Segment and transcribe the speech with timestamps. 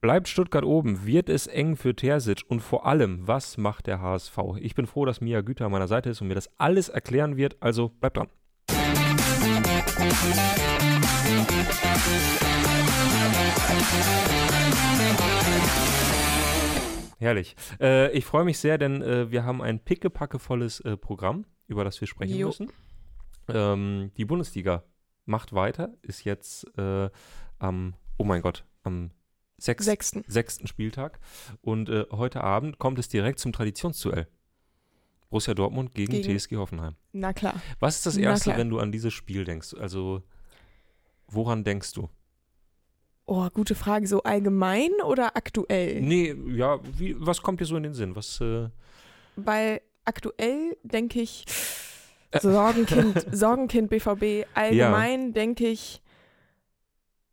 [0.00, 1.06] Bleibt Stuttgart oben?
[1.06, 2.44] Wird es eng für Terzic?
[2.46, 4.38] Und vor allem, was macht der HSV?
[4.60, 7.36] Ich bin froh, dass Mia Güter an meiner Seite ist und mir das alles erklären
[7.36, 7.56] wird.
[7.58, 8.28] Also bleibt dran.
[17.18, 17.56] Herrlich.
[17.80, 22.00] Äh, ich freue mich sehr, denn äh, wir haben ein pickepackevolles äh, Programm, über das
[22.00, 22.46] wir sprechen Jo.
[22.46, 22.70] müssen.
[23.48, 24.84] Ähm, die Bundesliga
[25.24, 27.10] macht weiter, ist jetzt äh,
[27.58, 29.10] am, oh mein Gott, am
[29.58, 30.24] sechs, Sechsten.
[30.26, 31.18] sechsten Spieltag.
[31.60, 34.26] Und äh, heute Abend kommt es direkt zum Traditionsduell.
[35.30, 36.94] Borussia Dortmund gegen, Gegen- TSG Hoffenheim.
[37.12, 37.60] Na klar.
[37.80, 39.74] Was ist das Erste, wenn du an dieses Spiel denkst?
[39.74, 40.22] Also,
[41.26, 42.08] woran denkst du?
[43.26, 44.06] Oh, gute Frage.
[44.06, 46.00] So allgemein oder aktuell?
[46.00, 48.16] Nee, ja, wie, was kommt dir so in den Sinn?
[48.16, 48.70] Was, äh,
[49.36, 51.44] Weil aktuell denke ich.
[52.40, 54.46] Sorgenkind, Sorgenkind BVB.
[54.54, 56.00] Allgemein denke ich,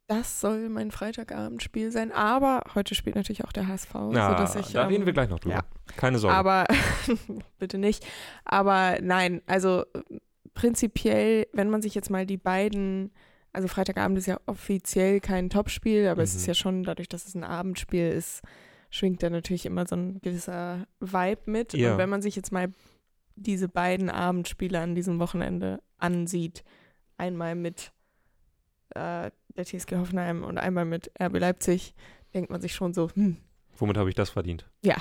[0.08, 2.12] das soll mein Freitagabendspiel sein.
[2.12, 4.72] Aber heute spielt natürlich auch der HSV, sodass ich.
[4.74, 5.56] da ähm, reden wir gleich noch drüber.
[5.56, 5.62] ja.
[5.98, 6.36] Keine Sorge.
[6.36, 6.66] Aber
[7.60, 8.06] bitte nicht.
[8.44, 9.84] Aber nein, also
[10.54, 13.12] prinzipiell, wenn man sich jetzt mal die beiden,
[13.54, 16.40] also Freitagabend ist ja offiziell kein Topspiel, aber es Mhm.
[16.40, 18.42] ist ja schon dadurch, dass es ein Abendspiel ist,
[18.90, 21.74] schwingt da natürlich immer so ein gewisser Vibe mit.
[21.74, 21.94] Ja.
[21.94, 22.72] Und wenn man sich jetzt mal
[23.36, 26.64] diese beiden Abendspiele an diesem Wochenende ansieht,
[27.18, 27.92] einmal mit
[28.92, 31.94] äh, der TSG Hoffenheim und einmal mit RB Leipzig,
[32.34, 33.38] denkt man sich schon so, hm,
[33.78, 34.66] Womit habe ich das verdient?
[34.84, 34.96] Ja.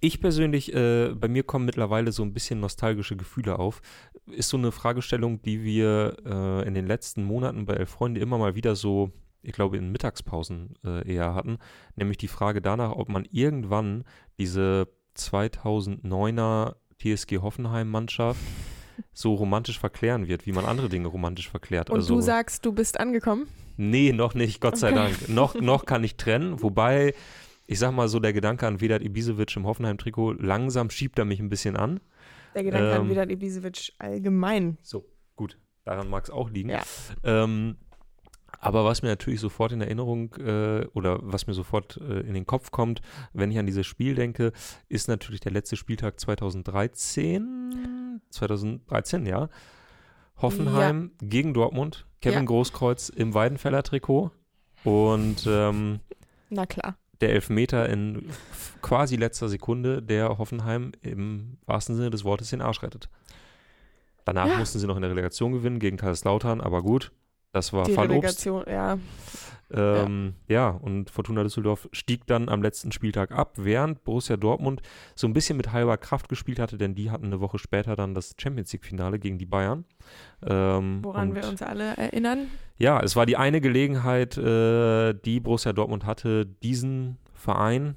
[0.00, 3.80] Ich persönlich, äh, bei mir kommen mittlerweile so ein bisschen nostalgische Gefühle auf.
[4.26, 8.36] Ist so eine Fragestellung, die wir äh, in den letzten Monaten bei Elf Freunde immer
[8.36, 11.58] mal wieder so, ich glaube, in Mittagspausen äh, eher hatten.
[11.94, 14.04] Nämlich die Frage danach, ob man irgendwann
[14.38, 18.40] diese 2009er TSG Hoffenheim-Mannschaft
[19.12, 21.90] so romantisch verklären wird, wie man andere Dinge romantisch verklärt.
[21.90, 23.46] und also, du sagst, du bist angekommen?
[23.76, 24.96] Nee, noch nicht, Gott sei Okay.
[24.96, 25.28] Dank.
[25.28, 27.14] Noch, noch kann ich trennen, wobei,
[27.66, 31.40] ich sag mal so, der Gedanke an Vedat Ibisevic im Hoffenheim-Trikot, langsam schiebt er mich
[31.40, 32.00] ein bisschen an.
[32.54, 34.76] Der Gedanke Ähm, an Vedat Ibisevic allgemein.
[34.82, 36.68] So, gut, daran mag es auch liegen.
[36.68, 36.82] Ja.
[37.24, 37.76] Ähm,
[38.64, 42.46] aber was mir natürlich sofort in Erinnerung äh, oder was mir sofort äh, in den
[42.46, 43.02] Kopf kommt,
[43.32, 44.52] wenn ich an dieses Spiel denke,
[44.88, 48.20] ist natürlich der letzte Spieltag 2013.
[48.30, 49.48] 2013, ja.
[50.40, 52.06] Hoffenheim gegen Dortmund.
[52.20, 52.44] Kevin Ja.
[52.46, 54.30] Großkreuz im Weidenfeller-Trikot.
[54.84, 55.98] Und ähm,
[56.48, 56.96] Na klar.
[57.20, 58.28] der Elfmeter in
[58.80, 63.08] quasi letzter Sekunde, der Hoffenheim im wahrsten Sinne des Wortes den Arsch rettet.
[64.24, 64.58] Danach Ja.
[64.58, 67.10] mussten sie noch in der Relegation gewinnen gegen Kaiserslautern, aber gut,
[67.52, 67.94] das war Die.
[67.94, 68.98] Relegation, ja.
[69.74, 70.68] Ähm, ja.
[70.68, 74.82] und Fortuna Düsseldorf stieg dann am letzten Spieltag ab, während Borussia Dortmund
[75.14, 78.14] so ein bisschen mit halber Kraft gespielt hatte, denn die hatten eine Woche später dann
[78.14, 79.84] das Champions League-Finale gegen die Bayern.
[80.42, 82.48] Ähm, Woran wir uns alle erinnern.
[82.76, 87.96] ja, es war die eine Gelegenheit, äh, die Borussia Dortmund hatte, diesen Verein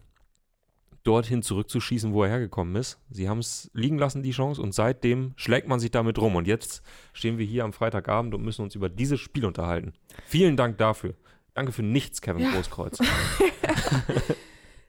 [1.06, 3.00] dorthin zurückzuschießen, wo er hergekommen ist.
[3.10, 6.36] Sie haben es liegen lassen, die Chance, und seitdem schlägt man sich damit rum.
[6.36, 6.82] Und jetzt
[7.14, 9.94] stehen wir hier am Freitagabend und müssen uns über dieses Spiel unterhalten.
[10.26, 11.14] Vielen Dank dafür.
[11.54, 12.52] Danke für nichts, Kevin Ja.
[12.52, 13.00] Großkreuz.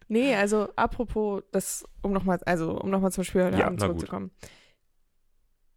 [0.09, 4.31] Nee, also apropos das, um nochmal, also um nochmal zum Spiel heute Ja, Abend zurückzukommen.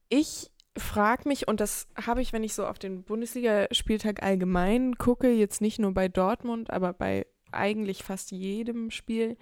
[0.10, 5.32] Ich frage mich, und das habe ich, wenn ich so auf den Bundesligaspieltag allgemein gucke,
[5.32, 9.38] jetzt nicht nur bei Dortmund, aber bei eigentlich fast jedem Spiel.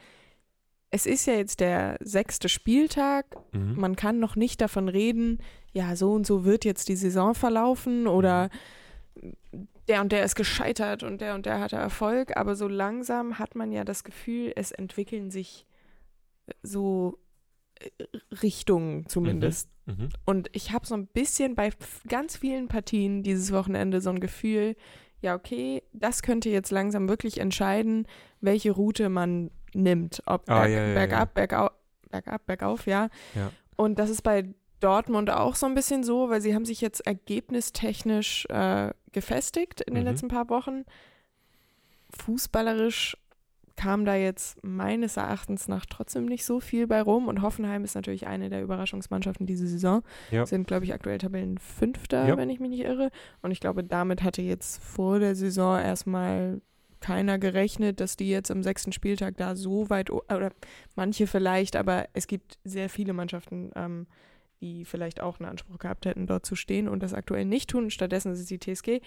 [0.90, 3.26] Es ist ja jetzt der sechste Spieltag.
[3.52, 3.76] Mhm.
[3.80, 5.40] Man kann noch nicht davon reden,
[5.74, 8.50] ja, so und so wird jetzt die Saison verlaufen oder
[9.88, 13.56] der und der ist gescheitert und der und der hatte Erfolg, aber so langsam hat
[13.56, 15.66] man ja das Gefühl, es entwickeln sich
[16.62, 17.20] so
[17.80, 17.90] äh,
[18.42, 19.70] Richtungen zumindest.
[19.86, 20.10] Mhm.
[20.26, 21.72] Und ich habe so ein bisschen bei
[22.08, 24.76] ganz vielen Partien dieses Wochenende so ein Gefühl,
[25.22, 28.08] ja, okay, das könnte jetzt langsam wirklich entscheiden,
[28.40, 30.22] welche Route man nimmt.
[30.26, 31.70] Ob Ah, berg, ja, ja, bergab, bergau,
[32.10, 33.10] bergab, bergauf, ja.
[33.76, 37.06] Und das ist bei Dortmund auch so ein bisschen so, weil sie haben sich jetzt
[37.06, 40.10] ergebnistechnisch äh, gefestigt in den Mhm.
[40.10, 40.84] letzten paar Wochen.
[42.16, 43.18] Fußballerisch
[43.76, 47.28] kam da jetzt meines Erachtens nach trotzdem nicht so viel bei rum.
[47.28, 50.02] Und Hoffenheim ist natürlich eine der Überraschungsmannschaften diese Saison.
[50.32, 50.46] Ja.
[50.48, 52.38] Sind, glaube ich, aktuell Tabellenfünfter, Ja.
[52.38, 53.12] wenn ich mich nicht irre.
[53.44, 56.62] Und ich glaube, damit hatte jetzt vor der Saison erstmal
[57.02, 60.52] keiner gerechnet, dass die jetzt am sechsten Spieltag da so weit, oder
[60.96, 64.08] manche vielleicht, aber es gibt sehr viele Mannschaften, ähm,
[64.62, 67.92] die vielleicht auch einen Anspruch gehabt hätten, dort zu stehen und das aktuell nicht tun.
[67.92, 69.02] Stattdessen ist es die TSG.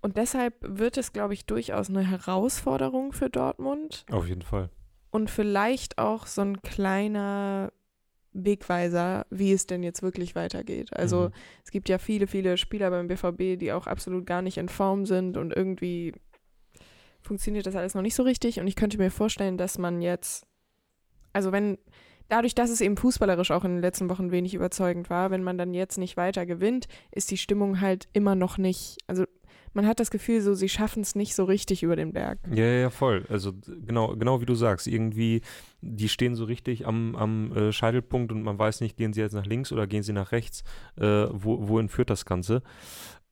[0.00, 4.70] Und deshalb wird es, glaube ich, durchaus eine Herausforderung für Dortmund Auf jeden Fall.
[5.10, 7.72] und vielleicht auch so ein kleiner
[8.32, 10.94] Wegweiser, wie es denn jetzt wirklich weitergeht.
[10.94, 11.32] Also Mhm.
[11.64, 15.06] es gibt ja viele, viele Spieler beim BVB, die auch absolut gar nicht in Form
[15.06, 16.12] sind und irgendwie
[17.26, 18.60] funktioniert das alles noch nicht so richtig.
[18.60, 20.46] Und ich könnte mir vorstellen, dass man jetzt,
[21.32, 21.78] also wenn,
[22.28, 25.58] dadurch, dass es eben fußballerisch auch in den letzten Wochen wenig überzeugend war, wenn man
[25.58, 29.24] dann jetzt nicht weiter gewinnt, ist die Stimmung halt immer noch nicht, also
[29.76, 32.38] man hat das Gefühl, so sie schaffen es nicht so richtig über den Berg.
[32.50, 33.26] Ja, ja, voll.
[33.28, 33.52] Also
[33.84, 35.42] genau, genau wie du sagst, irgendwie,
[35.82, 39.34] die stehen so richtig am, am äh, Scheitelpunkt und man weiß nicht, gehen sie jetzt
[39.34, 40.64] nach links oder gehen sie nach rechts,
[40.96, 42.62] äh, wo, wohin führt das Ganze.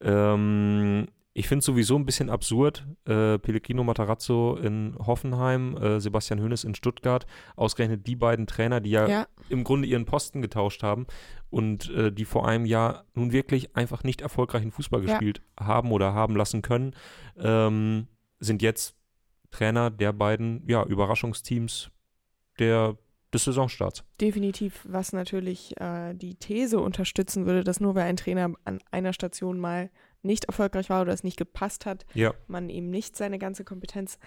[0.03, 1.07] Ähm,
[1.37, 2.87] ich finde es sowieso ein bisschen absurd.
[3.07, 7.27] Äh, Pellegrino Matarazzo in Hoffenheim, äh, Sebastian Hoeneß in Stuttgart,
[7.57, 11.07] ausgerechnet die beiden Trainer, die ja, Ja, im Grunde ihren Posten getauscht haben
[11.51, 15.07] und äh, die vor einem Jahr nun wirklich einfach nicht erfolgreichen Fußball Ja.
[15.07, 16.95] gespielt haben oder haben lassen können,
[17.37, 18.07] ähm,
[18.39, 18.95] sind jetzt
[19.51, 21.91] Trainer der beiden ja, Überraschungsteams
[22.61, 22.97] der,
[23.33, 24.05] des Saisonstarts.
[24.21, 29.13] definitiv, was natürlich äh, die These unterstützen würde, dass nur weil ein Trainer an einer
[29.13, 29.91] Station mal
[30.25, 34.19] nicht erfolgreich war oder es nicht gepasst hat, Ja, man ihm nicht seine ganze Kompetenz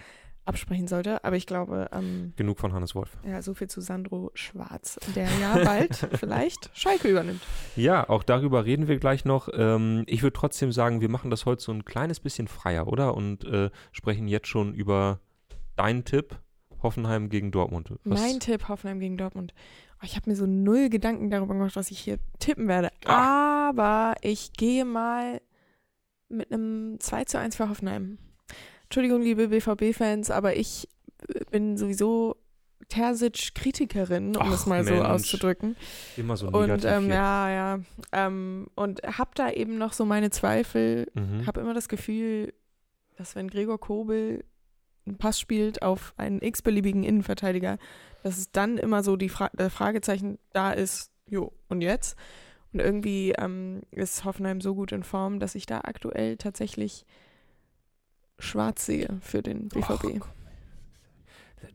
[0.44, 1.22] absprechen sollte.
[1.24, 3.18] Aber ich glaube, ähm, genug von Hannes Wolf.
[3.26, 7.42] ja, so viel zu Sandro Schwarz, der ja bald vielleicht Schalke übernimmt.
[7.76, 9.50] Ja, auch darüber reden wir gleich noch.
[9.52, 13.14] Ähm, ich würde trotzdem sagen, wir machen das heute so ein kleines bisschen freier, oder?
[13.14, 15.20] Und äh, sprechen jetzt schon über
[15.76, 16.36] deinen Tipp,
[16.82, 17.92] Hoffenheim gegen Dortmund.
[18.04, 19.52] Was- Mein Tipp, Hoffenheim gegen Dortmund.
[20.00, 22.90] Oh, ich habe mir so null Gedanken darüber gemacht, was ich hier tippen werde.
[23.04, 23.56] Ah.
[23.68, 25.42] Aber ich gehe mal
[26.28, 28.18] mit einem 2 zu 1 für Hoffenheim.
[28.84, 30.88] Entschuldigung, liebe BVB-Fans, aber ich
[31.28, 32.36] äh, bin sowieso
[32.88, 35.06] Terzic-Kritikerin, um Ach, es mal so Mensch.
[35.06, 35.76] auszudrücken.
[36.16, 37.14] Immer so Und negativ ähm, hier.
[37.14, 37.80] ja, ja.
[38.12, 41.06] Ähm, und habe da eben noch so meine Zweifel.
[41.14, 41.46] Mhm.
[41.46, 42.54] Habe immer das Gefühl,
[43.16, 44.44] dass wenn Gregor Kobel
[45.06, 47.78] einen Pass spielt auf einen x-beliebigen Innenverteidiger,
[48.22, 52.16] dass es dann immer so die Fra der Fragezeichen da ist, jo, und jetzt?
[52.72, 57.06] Und irgendwie ähm, ist Hoffenheim so gut in Form, dass ich da aktuell tatsächlich
[58.38, 60.20] schwarz sehe für den BVB.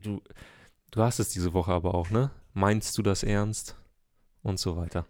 [0.02, 0.22] Du,
[0.90, 2.30] du hast es diese Woche aber auch, ne?
[2.52, 3.76] Meinst du das ernst?
[4.42, 5.06] Und so weiter.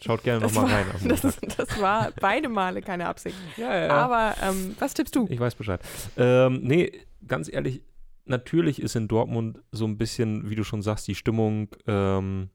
[0.00, 0.86] Schaut gerne nochmal rein.
[1.08, 3.36] Das, das war beide Male keine Absicht.
[3.56, 5.26] ja, ja, Aber ähm, was tippst du?
[5.30, 5.80] Ich weiß Bescheid.
[6.16, 6.92] Ähm, nee,
[7.26, 7.82] ganz ehrlich,
[8.24, 12.50] natürlich ist in Dortmund so ein bisschen, wie du schon sagst, die Stimmung ähm,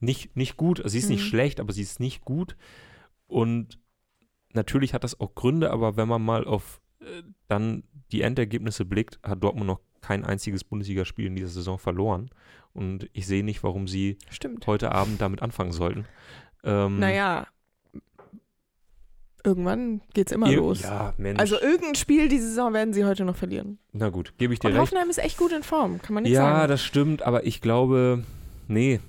[0.00, 0.78] nicht, nicht gut.
[0.80, 1.28] Also sie ist nicht Mhm.
[1.28, 2.56] schlecht, aber sie ist nicht gut.
[3.26, 3.78] Und
[4.52, 7.82] natürlich hat das auch Gründe, aber wenn man mal auf äh, dann
[8.12, 12.30] die Endergebnisse blickt, hat Dortmund noch kein einziges Bundesligaspiel in dieser Saison verloren.
[12.72, 14.66] Und ich sehe nicht, warum sie Stimmt.
[14.66, 16.06] heute Abend damit anfangen sollten.
[16.64, 17.46] Ähm, Naja,
[19.44, 20.82] irgendwann geht's immer ihr- los.
[20.82, 21.38] Ja, Mensch.
[21.38, 23.78] Also irgendein Spiel diese Saison werden sie heute noch verlieren.
[23.92, 24.82] Na gut, gebe ich dir Und recht.
[24.82, 26.68] Hoffenheim ist echt gut in Form, kann man nicht Ja, sagen.
[26.68, 28.24] das stimmt, aber ich glaube,
[28.68, 29.00] nee,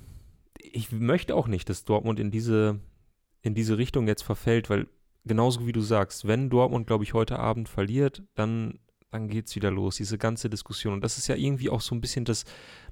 [0.72, 2.80] ich möchte auch nicht, dass Dortmund in diese,
[3.42, 4.86] in diese Richtung jetzt verfällt, weil
[5.24, 8.78] genauso wie du sagst, wenn Dortmund, glaube ich, heute Abend verliert, dann,
[9.10, 10.94] dann geht es wieder los, diese ganze Diskussion.
[10.94, 12.44] Und das ist ja irgendwie auch so ein bisschen das,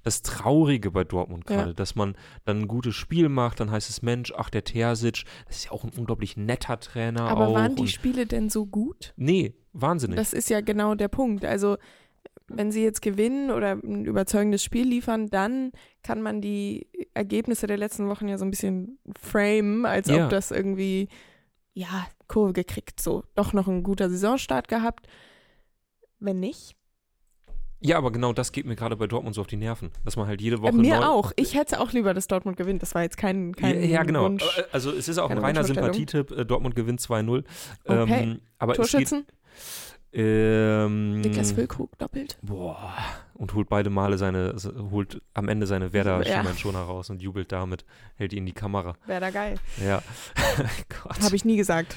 [0.03, 1.57] das Traurige bei Dortmund Ja.
[1.57, 5.25] gerade, dass man dann ein gutes Spiel macht, dann heißt es, Mensch, ach, der Terzic,
[5.47, 7.55] das ist ja auch ein unglaublich netter Trainer Aber auch.
[7.55, 9.13] waren die Spiele denn so gut?
[9.17, 10.17] nee, wahnsinnig.
[10.17, 11.45] Das ist ja genau der Punkt.
[11.45, 11.77] Also
[12.49, 15.73] wenn sie jetzt gewinnen oder ein überzeugendes Spiel liefern, dann
[16.03, 20.25] kann man die Ergebnisse der letzten Wochen ja so ein bisschen framen, als Ja.
[20.25, 21.09] ob das irgendwie,
[21.75, 25.07] ja, Kurve gekriegt, so doch noch ein guter Saisonstart gehabt.
[26.19, 26.77] Wenn nicht,
[27.81, 30.27] ja, aber genau das geht mir gerade bei Dortmund so auf die Nerven, dass man
[30.27, 31.33] halt jede äh, Woche mir neu, auch.
[31.37, 32.81] Ich hätte auch lieber, dass Dortmund gewinnt.
[32.83, 34.25] Das war jetzt kein, kein ja, ja, genau.
[34.25, 34.45] Wunsch.
[34.59, 35.63] Äh, Also es ist auch ein reiner.
[35.63, 36.31] Sympathietipp.
[36.31, 37.45] Äh, Dortmund gewinnt 2-0.
[37.85, 38.23] Okay.
[38.23, 39.35] Ähm, aber Torschützen, es geht,
[40.17, 42.39] ähm, Niklas Füllkrug doppelt.
[42.43, 42.95] Boah.
[43.35, 44.55] Und holt beide Male seine,
[44.91, 46.43] holt am Ende seine werder Ja.
[46.59, 47.85] schoner raus und jubelt damit,
[48.17, 48.97] hält ihn in die Kamera.
[49.07, 49.57] Da geil.
[49.85, 50.03] Ja.
[51.03, 51.21] Gott.
[51.21, 51.95] Habe ich nie gesagt.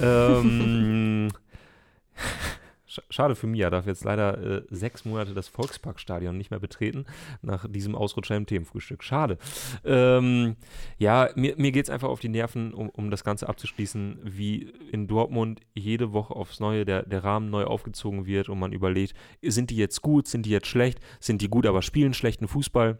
[0.00, 1.28] ähm,
[3.08, 7.06] Schade für Mia, darf jetzt leider äh, sechs Monate das Volksparkstadion nicht mehr betreten,
[7.42, 9.04] nach diesem Ausrutscher im Themenfrühstück.
[9.04, 9.38] Schade.
[9.84, 10.56] Ähm,
[10.98, 14.72] ja, mir, mir geht es einfach auf die Nerven, um, um das Ganze abzuschließen, wie
[14.90, 19.14] in Dortmund jede Woche aufs Neue der, der Rahmen neu aufgezogen wird und man überlegt,
[19.42, 22.98] sind die jetzt gut, sind die jetzt schlecht, sind die gut, aber spielen schlechten Fußball.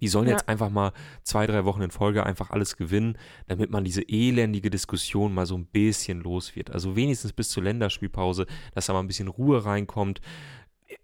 [0.00, 0.32] Die sollen Ja.
[0.32, 4.70] jetzt einfach mal zwei, drei Wochen in Folge einfach alles gewinnen, damit man diese elendige
[4.70, 6.70] Diskussion mal so ein bisschen los wird.
[6.70, 10.20] Also wenigstens bis zur Länderspielpause, dass da mal ein bisschen Ruhe reinkommt.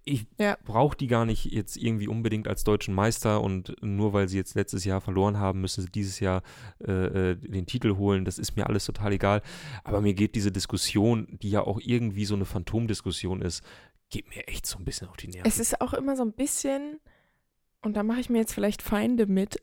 [0.05, 0.57] Ich Ja.
[0.65, 4.55] brauche die gar nicht jetzt irgendwie unbedingt als deutschen Meister und nur weil sie jetzt
[4.55, 6.43] letztes Jahr verloren haben, müssen sie dieses Jahr
[6.87, 8.25] äh, äh, den Titel holen.
[8.25, 9.43] Das ist mir alles total egal.
[9.83, 13.65] Aber mir geht diese Diskussion, die ja auch irgendwie so eine Phantomdiskussion ist,
[14.11, 15.49] geht mir echt so ein bisschen auf die Nerven.
[15.49, 17.01] Es ist auch immer so ein bisschen,
[17.83, 19.63] und da mache ich mir jetzt vielleicht Feinde mit,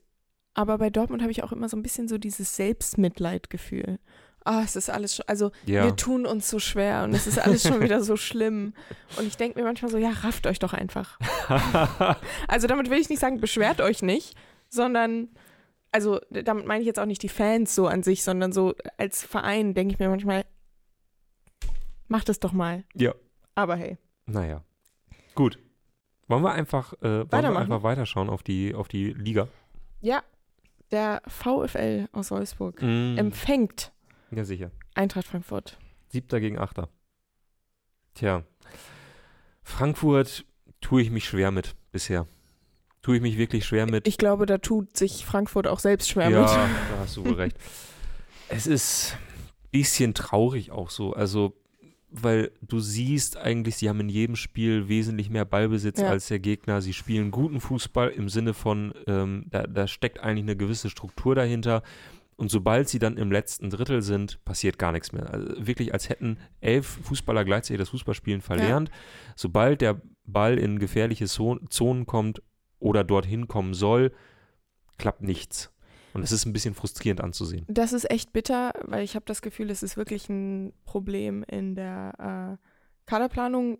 [0.54, 3.98] aber bei Dortmund habe ich auch immer so ein bisschen so dieses Selbstmitleidgefühl.
[4.44, 5.84] ah, es ist alles schon, also Ja.
[5.84, 8.72] wir tun uns so schwer und es ist alles schon wieder so schlimm.
[9.18, 11.18] Und ich denke mir manchmal so, ja, rafft euch doch einfach.
[12.48, 14.36] Also damit will ich nicht sagen, beschwert euch nicht,
[14.70, 15.28] sondern,
[15.92, 19.22] also damit meine ich jetzt auch nicht die Fans so an sich, sondern so als
[19.22, 20.44] Verein denke ich mir manchmal,
[22.06, 22.84] macht es doch mal.
[22.94, 23.14] Ja.
[23.54, 24.64] Aber hey, naja.
[25.34, 25.58] Gut.
[26.28, 29.48] Wollen wir einfach, äh, wollen wir einfach weiterschauen auf die, auf die Liga?
[30.00, 30.22] ja,
[30.90, 33.18] der VfL aus Wolfsburg Mm.
[33.18, 33.92] empfängt
[34.30, 34.70] ja, sicher.
[34.94, 35.78] Eintracht Frankfurt.
[36.08, 36.88] Siebter gegen Achter.
[38.14, 38.42] Tja.
[39.62, 40.44] Frankfurt
[40.80, 42.26] tue ich mich schwer mit bisher.
[43.02, 44.06] Tue ich mich wirklich schwer mit.
[44.08, 46.48] Ich glaube, da tut sich Frankfurt auch selbst schwer ja, mit.
[46.50, 46.68] da
[47.00, 47.56] hast du wohl recht.
[48.50, 51.12] Es ist ein bisschen traurig auch so.
[51.12, 51.54] Also,
[52.10, 56.08] weil du siehst eigentlich, sie haben in jedem Spiel wesentlich mehr Ballbesitz Ja.
[56.10, 56.80] als der Gegner.
[56.80, 61.34] Sie spielen guten Fußball im Sinne von, ähm, da, da steckt eigentlich eine gewisse Struktur
[61.34, 61.82] dahinter.
[62.36, 65.28] Und sobald sie dann im letzten Drittel sind, passiert gar nichts mehr.
[65.34, 68.90] Also wirklich, als hätten elf Fußballer gleichzeitig das Fußballspielen verlernt.
[69.34, 72.40] Sobald der Ball in gefährliche Zo- Zonen kommt
[72.78, 74.12] oder dorthin kommen soll,
[74.98, 75.72] klappt nichts.
[76.18, 77.64] Und es ist ein bisschen frustrierend anzusehen.
[77.68, 81.74] Das ist echt bitter, weil ich habe das Gefühl, es ist wirklich ein Problem in
[81.76, 82.66] der äh,
[83.06, 83.78] Kaderplanung,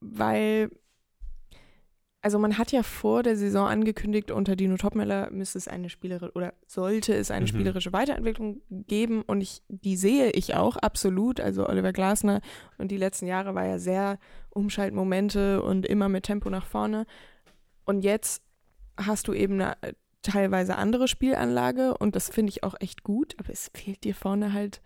[0.00, 0.70] weil,
[2.22, 6.32] also man hat ja vor der Saison angekündigt, unter Dino Topmeller müsste es eine spielerische
[6.34, 7.48] oder sollte es eine Mhm.
[7.48, 11.40] spielerische Weiterentwicklung geben und ich, die sehe ich auch absolut.
[11.40, 12.40] Also Oliver Glasner
[12.78, 14.18] und die letzten Jahre war ja sehr
[14.50, 17.06] Umschaltmomente und immer mit Tempo nach vorne.
[17.84, 18.42] Und jetzt
[18.96, 19.76] hast du eben eine
[20.26, 24.52] teilweise andere Spielanlage und das finde ich auch echt gut, aber es fehlt dir vorne
[24.52, 24.80] halt,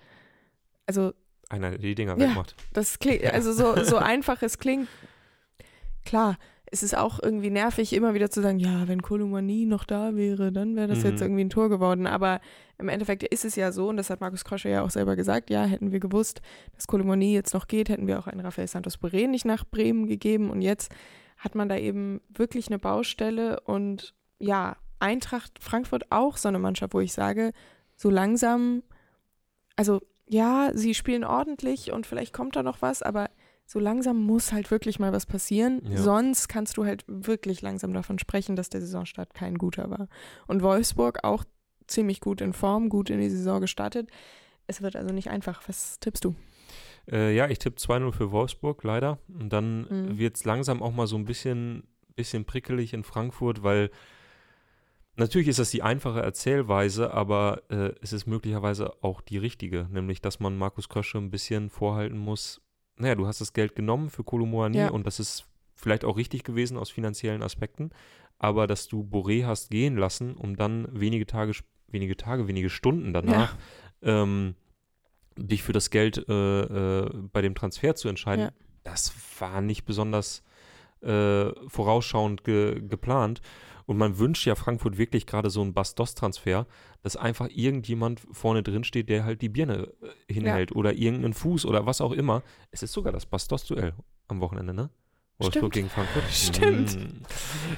[0.86, 1.12] also
[1.48, 2.28] Einer, der die Dinger Ja.
[2.30, 2.54] wegmacht.
[2.72, 4.88] das klingt, also so, so einfach es klingt,
[6.04, 6.38] klar,
[6.72, 10.52] es ist auch irgendwie nervig, immer wieder zu sagen, ja, wenn Kolumani noch da wäre,
[10.52, 11.06] dann wäre das Mhm.
[11.10, 12.40] jetzt irgendwie ein Tor geworden, aber
[12.78, 15.50] im Endeffekt ist es ja so, und das hat Markus Krosche ja auch selber gesagt,
[15.50, 16.40] ja, hätten wir gewusst,
[16.76, 20.06] dass Kolumani jetzt noch geht, hätten wir auch einen Rafael Santos Boré nicht nach Bremen
[20.06, 20.92] gegeben und jetzt
[21.38, 26.94] hat man da eben wirklich eine Baustelle und ja, Eintracht Frankfurt auch so eine Mannschaft,
[26.94, 27.52] wo ich sage,
[27.96, 28.82] so langsam,
[29.76, 33.30] also ja, sie spielen ordentlich und vielleicht kommt da noch was, aber
[33.66, 35.80] so langsam muss halt wirklich mal was passieren.
[35.88, 35.96] Ja.
[35.98, 40.08] Sonst kannst du halt wirklich langsam davon sprechen, dass der Saisonstart kein guter war.
[40.46, 41.44] Und Wolfsburg auch
[41.86, 44.08] ziemlich gut in Form, gut in die Saison gestartet.
[44.66, 45.62] Es wird also nicht einfach.
[45.68, 46.34] Was tippst du?
[47.10, 49.18] Äh, ja, ich tippe 2-0 für Wolfsburg, leider.
[49.28, 50.18] Und dann Mhm.
[50.18, 53.90] wird es langsam auch mal so ein bisschen, bisschen prickelig in Frankfurt, weil
[55.16, 60.20] natürlich ist das die einfache Erzählweise, aber äh, es ist möglicherweise auch die richtige, nämlich
[60.20, 62.60] dass man Markus Krösche ein bisschen vorhalten muss.
[62.96, 64.90] Naja, du hast das Geld genommen für Kolomoani Ja.
[64.90, 67.90] und das ist vielleicht auch richtig gewesen aus finanziellen Aspekten,
[68.38, 71.52] aber dass du Boré hast gehen lassen, um dann wenige Tage,
[71.88, 73.56] wenige Tage, wenige Stunden danach
[74.02, 74.54] ähm,
[75.36, 76.62] dich für das Geld äh,
[77.02, 78.52] äh, bei dem Transfer zu entscheiden, Ja.
[78.84, 80.42] das war nicht besonders
[81.02, 83.40] äh, vorausschauend ge geplant.
[83.90, 86.68] Und man wünscht ja Frankfurt wirklich gerade so einen Bastos-Transfer,
[87.02, 89.88] dass einfach irgendjemand vorne drin steht, der halt die Birne
[90.28, 92.44] äh, hinhält oder irgendeinen Fuß oder was auch immer.
[92.70, 93.94] Es ist sogar das Bastos-Duell
[94.28, 94.90] am Wochenende, ne?
[95.38, 95.72] Wolfsburg Stimmt.
[95.72, 96.22] gegen Frankfurt.
[96.30, 97.00] Stimmt.
[97.00, 97.24] Mm.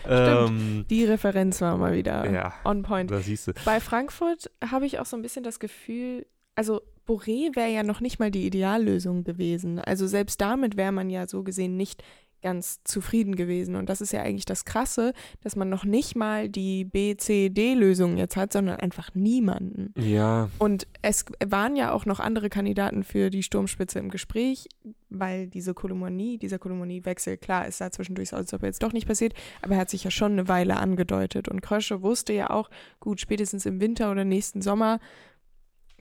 [0.06, 3.10] Ähm, Die Referenz war mal wieder ja, on point.
[3.10, 3.52] da siehst du.
[3.64, 8.02] Bei Frankfurt habe ich auch so ein bisschen das Gefühl, also Boré wäre ja noch
[8.02, 9.78] nicht mal die Ideallösung gewesen.
[9.78, 12.04] Also selbst damit wäre man ja so gesehen nicht
[12.42, 13.76] ganz zufrieden gewesen.
[13.76, 17.48] Und das ist ja eigentlich das Krasse, dass man noch nicht mal die B, C,
[17.48, 19.94] D-Lösung jetzt hat, sondern einfach niemanden.
[19.96, 24.68] Ja, Und es waren ja auch noch andere Kandidaten für die Sturmspitze im Gespräch,
[25.08, 28.92] weil diese Kolomonie, dieser Kolomonie-Wechsel, klar, ist da zwischendurch so, als ob er jetzt doch
[28.92, 31.48] nicht passiert, aber er hat sich ja schon eine Weile angedeutet.
[31.48, 32.70] Und Krösche wusste ja auch,
[33.00, 34.98] gut, spätestens im Winter oder nächsten Sommer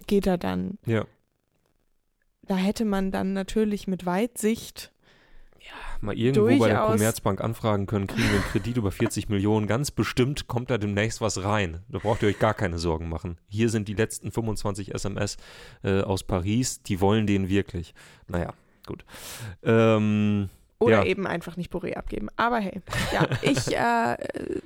[0.07, 0.77] geht er dann.
[0.85, 1.05] ja.
[2.43, 4.91] Da hätte man dann natürlich mit Weitsicht,
[6.01, 6.91] Mal irgendwo bei der Durchaus.
[6.93, 9.67] Commerzbank anfragen können, kriegen wir einen Kredit über 40 Millionen.
[9.67, 11.81] Ganz bestimmt kommt da demnächst was rein.
[11.89, 13.37] Da braucht ihr euch gar keine Sorgen machen.
[13.47, 15.37] Hier sind die letzten 25 SMS
[15.83, 16.81] äh, aus Paris.
[16.83, 17.93] Die wollen den wirklich.
[18.27, 18.53] Naja,
[18.87, 19.05] gut.
[19.63, 21.05] Ähm, oder Ja.
[21.05, 22.29] eben einfach nicht Boré abgeben.
[22.37, 22.81] Aber hey,
[23.13, 24.17] ja, ich äh,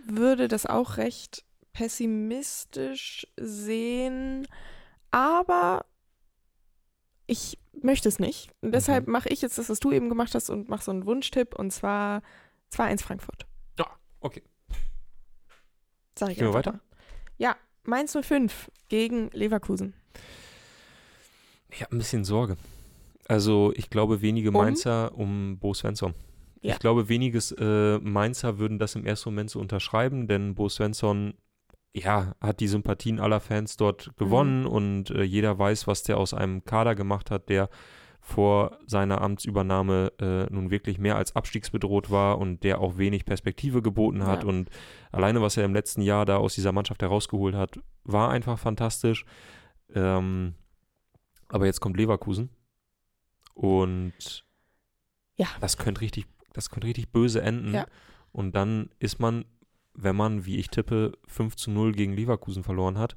[0.08, 4.48] würde das auch recht pessimistisch sehen,
[5.12, 5.86] aber
[7.28, 8.52] ich möchte es nicht.
[8.62, 9.14] Und deshalb Mhm.
[9.14, 11.72] mache ich jetzt das, was du eben gemacht hast und mache so einen Wunschtipp und
[11.72, 12.22] zwar
[12.72, 13.46] 2-1 Frankfurt.
[13.78, 13.88] Ja,
[14.22, 14.42] okay.
[16.18, 16.74] Sag ich Gehen wir weiter?
[16.74, 16.82] mal.
[17.38, 19.94] Ja, Mainz 05 gegen Leverkusen.
[21.70, 22.58] ich habe ein bisschen Sorge.
[23.28, 24.54] Also ich glaube, wenige Um?
[24.56, 26.14] Mainzer um Bo Svensson.
[26.62, 26.74] Ja.
[26.74, 31.34] Ich glaube, weniges äh, Mainzer würden das im ersten Moment so unterschreiben, denn Bo Svensson
[31.96, 34.68] ja, hat die Sympathien aller Fans dort gewonnen mhm.
[34.68, 37.70] und äh, jeder weiß, was der aus einem Kader gemacht hat, der
[38.20, 43.82] vor seiner Amtsübernahme äh, nun wirklich mehr als abstiegsbedroht war und der auch wenig Perspektive
[43.82, 44.44] geboten hat.
[44.44, 44.50] Ja.
[44.50, 44.70] Und
[45.12, 49.26] alleine, was er im letzten Jahr da aus dieser Mannschaft herausgeholt hat, war einfach fantastisch.
[49.94, 50.56] Ähm,
[51.48, 52.50] aber jetzt kommt Leverkusen
[53.54, 54.44] und
[55.38, 55.48] ja.
[55.62, 57.74] das könnte richtig, das könnte richtig böse enden.
[57.74, 57.86] Ja.
[58.32, 59.46] Und dann ist man,
[59.96, 63.16] wenn man, wie ich tippe, 5 zu 0 gegen Leverkusen verloren hat,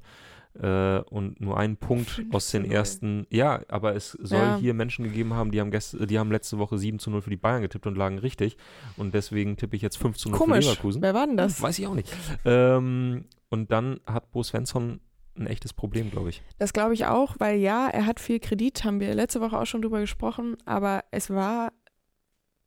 [0.55, 3.27] äh, und nur einen Punkt aus den ersten.
[3.29, 4.57] Ja, aber es soll ja.
[4.57, 7.29] hier Menschen gegeben haben, die haben, gest, die haben letzte Woche 7 zu 0 für
[7.29, 8.57] die Bayern getippt und lagen richtig.
[8.97, 10.65] Und deswegen tippe ich jetzt 5 zu 0 Komisch.
[10.65, 11.01] für Leverkusen.
[11.01, 11.61] Wer war denn das?
[11.61, 12.11] Weiß ich auch nicht.
[12.45, 14.99] Ähm, und dann hat Bo Svensson
[15.37, 16.41] ein echtes Problem, glaube ich.
[16.57, 19.65] Das glaube ich auch, weil ja, er hat viel Kredit, haben wir letzte Woche auch
[19.65, 21.71] schon drüber gesprochen, aber es war,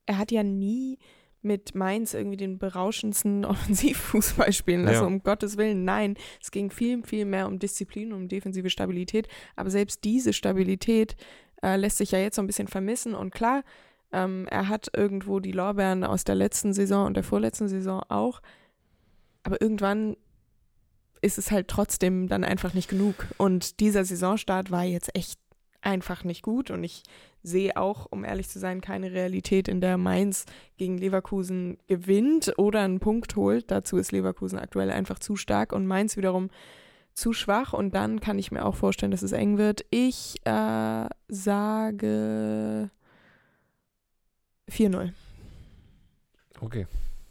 [0.07, 0.99] er hat ja nie
[1.43, 5.07] mit Mainz irgendwie den berauschendsten Offensivfußball spielen lassen, ja.
[5.07, 5.85] um Gottes Willen.
[5.85, 9.29] Nein, es ging viel, viel mehr um Disziplin, um defensive Stabilität.
[9.57, 11.17] Aber selbst diese Stabilität
[11.63, 13.15] äh, lässt sich ja jetzt so ein bisschen vermissen.
[13.15, 13.63] Und klar,
[14.13, 18.41] ähm, er hat irgendwo die Lorbeeren aus der letzten Saison und der vorletzten Saison auch.
[19.43, 20.17] Aber irgendwann
[21.23, 23.27] ist es halt trotzdem dann einfach nicht genug.
[23.39, 25.39] Und dieser Saisonstart war jetzt echt
[25.83, 26.71] einfach nicht gut.
[26.71, 27.03] Und ich
[27.43, 30.47] sehe auch, um ehrlich zu sein, keine Realität, in der Mainz
[30.77, 33.71] gegen Leverkusen gewinnt oder einen Punkt holt.
[33.71, 36.51] Dazu ist Leverkusen aktuell einfach zu stark und Mainz wiederum
[37.15, 37.73] zu schwach.
[37.73, 39.85] Und dann kann ich mir auch vorstellen, dass es eng wird.
[39.91, 42.91] Ich äh, sage
[44.71, 45.13] 4-0.
[46.61, 46.87] Okay,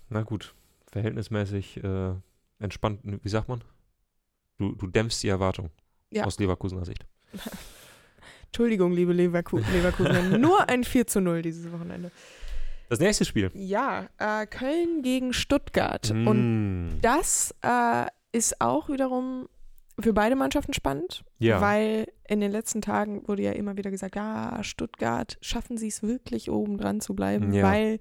[0.10, 0.54] na gut.
[0.92, 2.14] Verhältnismäßig äh,
[2.60, 3.64] entspannt, wie sagt man?
[4.58, 5.70] Du, du dämpfst die Erwartung
[6.12, 6.26] ja.
[6.26, 7.06] aus Leverkusener Sicht.
[8.52, 12.12] Entschuldigung, liebe Leverku Leverkusen, nur ein 4 zu 0 dieses Wochenende.
[12.90, 13.50] Das nächste Spiel.
[13.54, 16.14] Ja, äh, Köln gegen Stuttgart.
[16.14, 16.28] Mm.
[16.28, 19.48] Und das äh, ist auch wiederum
[19.98, 21.62] für beide Mannschaften spannend, ja.
[21.62, 26.04] weil in den letzten Tagen wurde ja immer wieder gesagt, ja, Stuttgart, schaffen sie es
[26.04, 27.64] wirklich oben dran zu bleiben, ja.
[27.64, 28.00] weil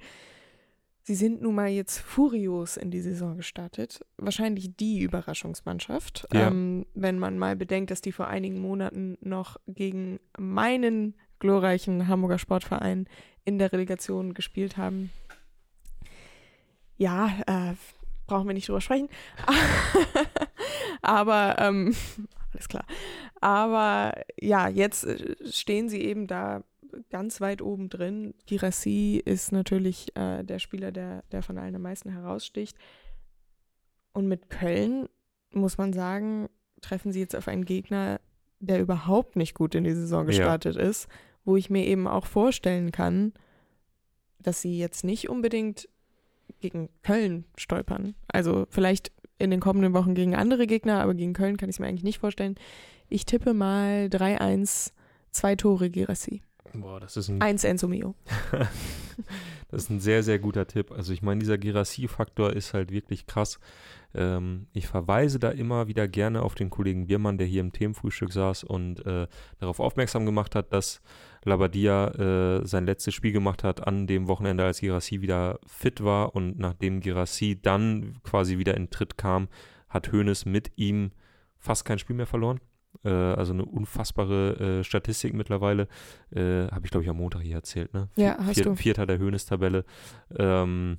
[1.03, 4.05] Sie sind nun mal jetzt furios in die Saison gestartet.
[4.19, 6.29] Wahrscheinlich die Überraschungsmannschaft.
[6.33, 6.49] Ja.
[6.49, 12.39] Ähm, wenn man mal bedenkt, dass die vor einigen Monaten noch gegen meinen glorreichen Hamburger
[12.39, 13.09] Sportverein
[13.45, 15.11] in der Relegation gespielt haben.
[16.97, 17.75] Ja, äh,
[18.27, 19.09] brauchen wir nicht drüber sprechen.
[21.03, 21.95] Aber, ähm,
[22.53, 22.85] alles klar.
[23.41, 26.63] Aber ja, jetzt äh, stehen sie eben da
[27.11, 28.35] ganz weit oben drin.
[28.47, 32.77] Girassi ist natürlich äh, der Spieler, der, der von allen am meisten heraussticht.
[34.13, 35.09] Und mit Köln
[35.53, 36.49] muss man sagen,
[36.81, 38.21] treffen sie jetzt auf einen Gegner,
[38.61, 40.83] der überhaupt nicht gut in die Saison gestartet ja.
[40.83, 41.09] ist,
[41.45, 43.33] wo ich mir eben auch vorstellen kann,
[44.39, 45.89] dass sie jetzt nicht unbedingt
[46.61, 48.15] gegen Köln stolpern.
[48.29, 51.81] Also vielleicht in den kommenden Wochen gegen andere Gegner, aber gegen Köln kann ich es
[51.81, 52.57] mir eigentlich nicht vorstellen.
[53.09, 54.93] Ich tippe mal 3-1,
[55.31, 56.43] zwei Tore Girassi.
[56.75, 57.41] Boah, das ist ein.
[57.41, 58.15] Eins Enzo Mio.
[59.71, 60.93] das ist ein sehr, sehr guter Tipp.
[60.93, 63.59] Also, ich meine, dieser Gerassi-Faktor ist halt wirklich krass.
[64.15, 68.33] Ähm, ich verweise da immer wieder gerne auf den Kollegen Biermann, der hier im Themenfrühstück
[68.33, 69.27] saß und äh,
[69.59, 71.01] darauf aufmerksam gemacht hat, dass
[71.45, 76.35] Labadia äh, sein letztes Spiel gemacht hat an dem Wochenende, als Gerassi wieder fit war
[76.35, 79.49] und nachdem Gerassi dann quasi wieder in Tritt kam,
[79.89, 81.13] hat Hoeneß mit ihm
[81.59, 82.61] fast kein Spiel mehr verloren.
[83.05, 85.89] Äh, also eine unfassbare äh, Statistik mittlerweile.
[86.31, 88.09] Äh, Habe ich, glaube ich, am Montag hier erzählt, ne?
[88.17, 88.77] Ja, hast Vier, du.
[88.77, 89.85] Vierter der Höhnestabelle.
[90.37, 90.99] Ähm,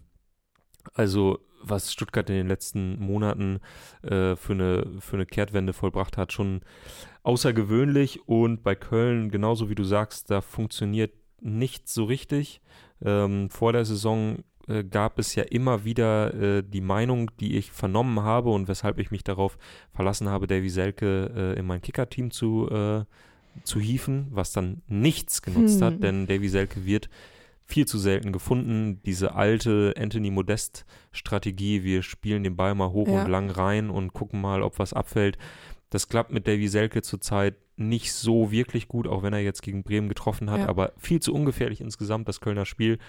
[0.93, 3.59] also was Stuttgart in den letzten Monaten
[4.01, 6.61] äh, für, eine, für eine Kehrtwende vollbracht hat, schon
[7.23, 8.27] außergewöhnlich.
[8.27, 12.61] Und bei Köln, genauso wie du sagst, da funktioniert nichts so richtig.
[13.03, 17.71] Ähm, vor der Saison äh, gab es ja immer wieder äh, die Meinung, die ich
[17.71, 19.57] vernommen habe und weshalb ich mich darauf
[19.93, 23.03] verlassen habe, Davy Selke äh, in mein Kicker-Team zu, äh,
[23.63, 25.85] zu hieven, was dann nichts genutzt hm.
[25.85, 27.09] hat, denn Davy Selke wird
[27.65, 29.01] viel zu selten gefunden.
[29.05, 33.21] Diese alte Anthony Modest-Strategie, wir spielen den Ball mal hoch ja.
[33.21, 35.37] und lang rein und gucken mal, ob was abfällt.
[35.89, 39.83] Das klappt mit Davy Selke zurzeit nicht so wirklich gut, auch wenn er jetzt gegen
[39.83, 40.69] Bremen getroffen hat, ja.
[40.69, 42.99] aber viel zu ungefährlich insgesamt das Kölner Spiel.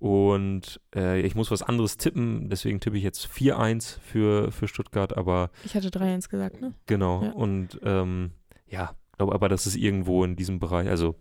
[0.00, 5.16] Und äh, ich muss was anderes tippen, deswegen tippe ich jetzt 4-1 für, für Stuttgart,
[5.16, 5.50] aber.
[5.62, 6.72] Ich hatte 3-1 gesagt, ne?
[6.86, 7.22] Genau.
[7.22, 7.32] Ja.
[7.32, 8.30] Und ähm,
[8.66, 10.88] ja, glaube aber, das ist irgendwo in diesem Bereich.
[10.88, 11.16] Also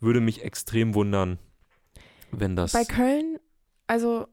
[0.00, 1.38] würde mich extrem wundern,
[2.30, 2.72] wenn das.
[2.72, 3.38] Bei Köln,
[3.86, 4.26] also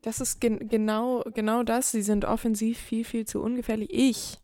[0.00, 1.90] das ist gen genau, genau das.
[1.90, 3.90] Sie sind offensiv viel, viel zu ungefährlich.
[3.92, 4.38] Ich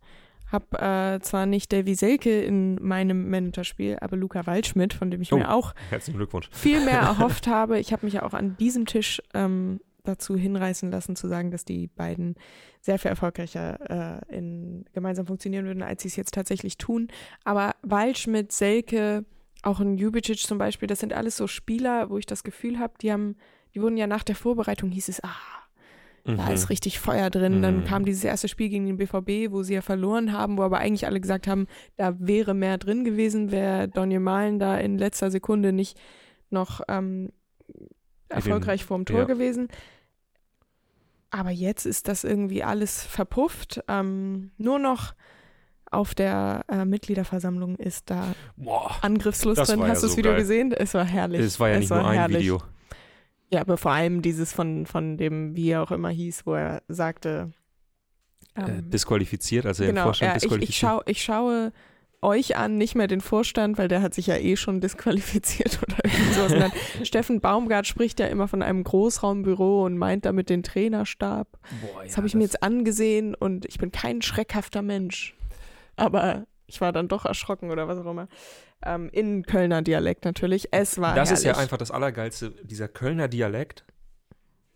[0.49, 5.33] habe äh, zwar nicht Davy Selke in meinem Managerspiel, aber Luca Waldschmidt, von dem ich
[5.33, 6.49] oh, mir auch herzlichen Glückwunsch.
[6.53, 7.79] viel mehr erhofft habe.
[7.79, 11.65] Ich habe mich ja auch an diesem Tisch ähm, dazu hinreißen lassen, zu sagen, dass
[11.65, 12.37] die beiden
[12.81, 17.09] sehr viel erfolgreicher äh, in, gemeinsam funktionieren würden, als sie es jetzt tatsächlich tun.
[17.45, 19.25] Aber Waldschmidt, Selke,
[19.63, 22.95] auch ein Jubicic zum Beispiel, das sind alles so Spieler, wo ich das Gefühl habe,
[23.01, 23.37] die haben,
[23.75, 25.35] die wurden ja nach der Vorbereitung, hieß es, ah,
[26.27, 26.37] mhm.
[26.37, 27.59] da ist richtig Feuer drin.
[27.59, 27.63] Mhm.
[27.63, 30.79] Dann kam dieses erste Spiel gegen den BVB, wo sie ja verloren haben, wo aber
[30.79, 35.31] eigentlich alle gesagt haben, da wäre mehr drin gewesen, wäre Donny Malen da in letzter
[35.31, 35.99] Sekunde nicht
[36.51, 37.31] noch ähm,
[38.29, 39.25] erfolgreich vorm Tor ja.
[39.25, 39.69] gewesen.
[41.31, 43.83] Aber jetzt ist das irgendwie alles verpufft.
[43.89, 45.15] Ähm, nur noch
[45.91, 49.83] auf der äh, Mitgliederversammlung ist da Boah, Angriffslust drin.
[49.83, 50.41] Hast du das Video geil.
[50.41, 50.73] gesehen?
[50.73, 51.41] Es war herrlich.
[51.41, 52.39] Es war ja es nicht nur ein herrlich.
[52.41, 52.63] Video.
[53.53, 56.83] Ja, aber vor allem dieses von, von dem, wie er auch immer hieß, wo er
[56.89, 57.53] sagte.
[58.55, 60.69] Äh, ähm, äh, disqualifiziert, also genau, im Vorstand ja, disqualifiziert.
[60.69, 61.73] Ich, ich, schau, ich schaue
[62.23, 65.97] euch an, nicht mehr den Vorstand, weil der hat sich ja eh schon disqualifiziert oder
[66.33, 66.53] sowas.
[66.53, 66.73] Und dann
[67.05, 71.49] Steffen Baumgart spricht ja immer von einem Großraumbüro und meint damit den Trainerstab.
[71.53, 75.35] Boah, ja, das habe ich das mir jetzt angesehen und ich bin kein schreckhafter Mensch.
[75.97, 78.29] Aber ich war dann doch erschrocken oder was auch immer.
[78.83, 80.69] Ähm, in Kölner Dialekt natürlich.
[80.73, 81.45] Es war Das herrlich.
[81.45, 82.53] ist ja einfach das Allergeilste.
[82.63, 83.85] Dieser Kölner Dialekt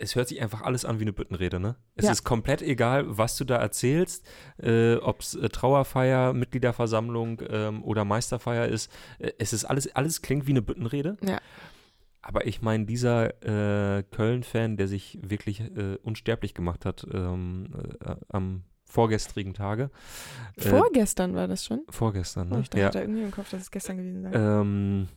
[0.01, 1.77] es hört sich einfach alles an wie eine Büttenrede, ne?
[1.95, 2.13] Es ja.
[2.13, 4.27] ist komplett egal, was du da erzählst,
[4.59, 8.91] äh, ob es äh, Trauerfeier, Mitgliederversammlung ähm, oder Meisterfeier ist.
[9.19, 11.19] Äh, es ist alles, alles klingt wie eine Büttenrede.
[11.23, 11.39] Ja.
[12.23, 17.69] Aber ich meine, dieser äh, Köln-Fan, der sich wirklich äh, unsterblich gemacht hat ähm,
[18.05, 19.90] äh, am vorgestrigen Tage.
[20.59, 21.83] Vorgestern war das schon?
[21.88, 22.57] Vorgestern, ne?
[22.57, 23.05] Oh, ich dachte, ja.
[23.05, 24.33] irgendwie im Kopf, dass es gestern gewesen sei.
[24.33, 25.09] Ähm,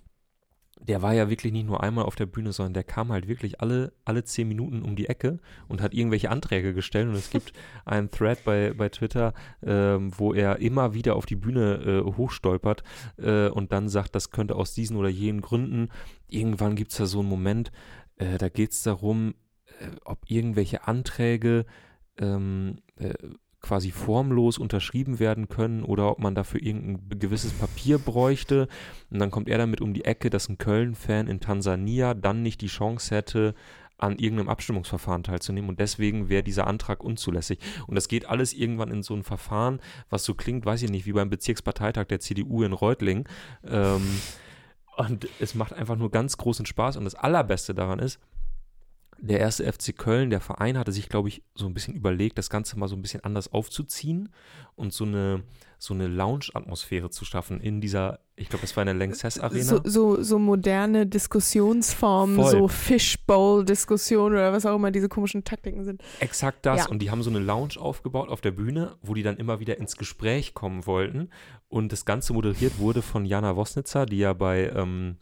[0.80, 3.62] der war ja wirklich nicht nur einmal auf der Bühne, sondern der kam halt wirklich
[3.62, 7.08] alle, alle zehn Minuten um die Ecke und hat irgendwelche Anträge gestellt.
[7.08, 7.54] Und es gibt
[7.86, 12.84] einen Thread bei, bei Twitter, ähm, wo er immer wieder auf die Bühne äh, hochstolpert
[13.18, 15.90] äh, und dann sagt, das könnte aus diesen oder jenen Gründen.
[16.28, 17.72] Irgendwann gibt es da so einen Moment,
[18.18, 19.36] äh, da geht es darum,
[19.80, 21.66] äh, ob irgendwelche Anträge
[22.18, 23.14] ähm, äh,
[23.64, 28.68] quasi formlos unterschrieben werden können oder ob man dafür irgendein gewisses Papier bräuchte.
[29.10, 32.62] Und dann kommt er damit um die Ecke, dass ein Köln-Fan in Tansania dann nicht
[32.62, 33.56] die Chance hätte,
[33.98, 37.60] an irgendeinem Abstimmungsverfahren teilzunehmen und deswegen wäre dieser Antrag unzulässig.
[37.88, 41.06] Und das geht alles irgendwann in so ein Verfahren, was so klingt, weiß ich nicht,
[41.06, 43.24] wie beim Bezirksparteitag der CDU in Reutlingen.
[43.66, 44.02] Ähm,
[44.98, 48.20] und es macht einfach nur ganz großen Spaß und das Allerbeste daran ist,
[49.20, 52.50] der erste FC Köln, der Verein hatte sich, glaube ich, so ein bisschen überlegt, das
[52.50, 54.30] Ganze mal so ein bisschen anders aufzuziehen
[54.76, 55.44] und so eine,
[55.78, 59.64] so eine Lounge-Atmosphäre zu schaffen in dieser, ich glaube, das war in der Lanxess Arena.
[59.64, 62.52] So, so, so moderne Diskussionsformen, Voll.
[62.52, 66.02] so Fishbowl-Diskussionen oder was auch immer diese komischen Taktiken sind.
[66.20, 66.80] Exakt das.
[66.80, 66.90] Ja.
[66.90, 69.78] Und die haben so eine Lounge aufgebaut auf der Bühne, wo die dann immer wieder
[69.78, 71.30] ins Gespräch kommen wollten.
[71.68, 75.18] Und das Ganze moderiert wurde von Jana Wosnitzer, die ja bei, ähm,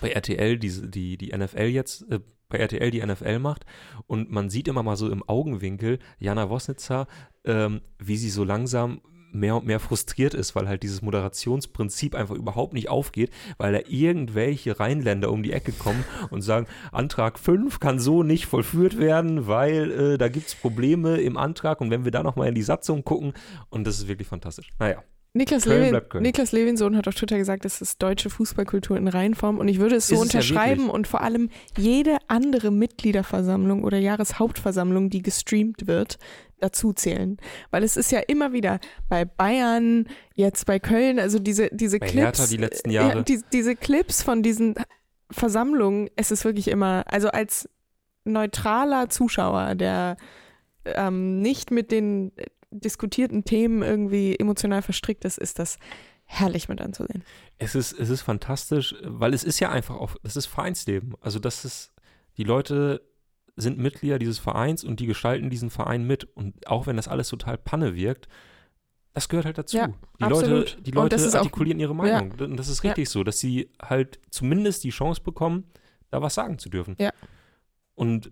[0.00, 3.64] bei RTL die, die, die NFL jetzt äh, bei RTL die NFL macht
[4.06, 7.06] und man sieht immer mal so im Augenwinkel Jana Wosnitzer,
[7.44, 9.00] ähm, wie sie so langsam
[9.32, 13.80] mehr und mehr frustriert ist, weil halt dieses Moderationsprinzip einfach überhaupt nicht aufgeht, weil da
[13.88, 19.46] irgendwelche Rheinländer um die Ecke kommen und sagen, Antrag 5 kann so nicht vollführt werden,
[19.46, 22.62] weil äh, da gibt es Probleme im Antrag und wenn wir da nochmal in die
[22.62, 23.32] Satzung gucken
[23.68, 24.70] und das ist wirklich fantastisch.
[24.78, 25.02] Naja.
[25.32, 29.68] Niklas, Levin, Niklas Levinsohn hat auf Twitter gesagt, das ist deutsche Fußballkultur in Reinform und
[29.68, 35.08] ich würde es so ist unterschreiben ja und vor allem jede andere Mitgliederversammlung oder Jahreshauptversammlung,
[35.08, 36.18] die gestreamt wird,
[36.58, 37.36] dazu zählen.
[37.70, 42.06] Weil es ist ja immer wieder bei Bayern, jetzt bei Köln, also diese, diese bei
[42.06, 42.38] Clips.
[42.38, 43.18] Hertha die letzten Jahre.
[43.18, 44.74] Ja, die, diese Clips von diesen
[45.30, 47.68] Versammlungen, es ist wirklich immer, also als
[48.24, 50.16] neutraler Zuschauer, der
[50.84, 52.32] ähm, nicht mit den
[52.70, 55.78] diskutierten Themen irgendwie emotional verstrickt ist, ist das
[56.24, 57.24] herrlich mit anzusehen.
[57.58, 61.14] Es ist, es ist fantastisch, weil es ist ja einfach auch, das ist Vereinsleben.
[61.20, 61.92] Also das ist,
[62.36, 63.02] die Leute
[63.56, 66.24] sind Mitglieder dieses Vereins und die gestalten diesen Verein mit.
[66.24, 68.28] Und auch wenn das alles total Panne wirkt,
[69.12, 69.76] das gehört halt dazu.
[69.76, 70.50] Ja, die absolut.
[70.50, 72.34] Leute, die Leute artikulieren auch, ihre Meinung.
[72.38, 72.44] Ja.
[72.44, 73.10] Und das ist richtig ja.
[73.10, 75.64] so, dass sie halt zumindest die Chance bekommen,
[76.10, 76.96] da was sagen zu dürfen.
[76.98, 77.10] Ja.
[77.94, 78.30] Und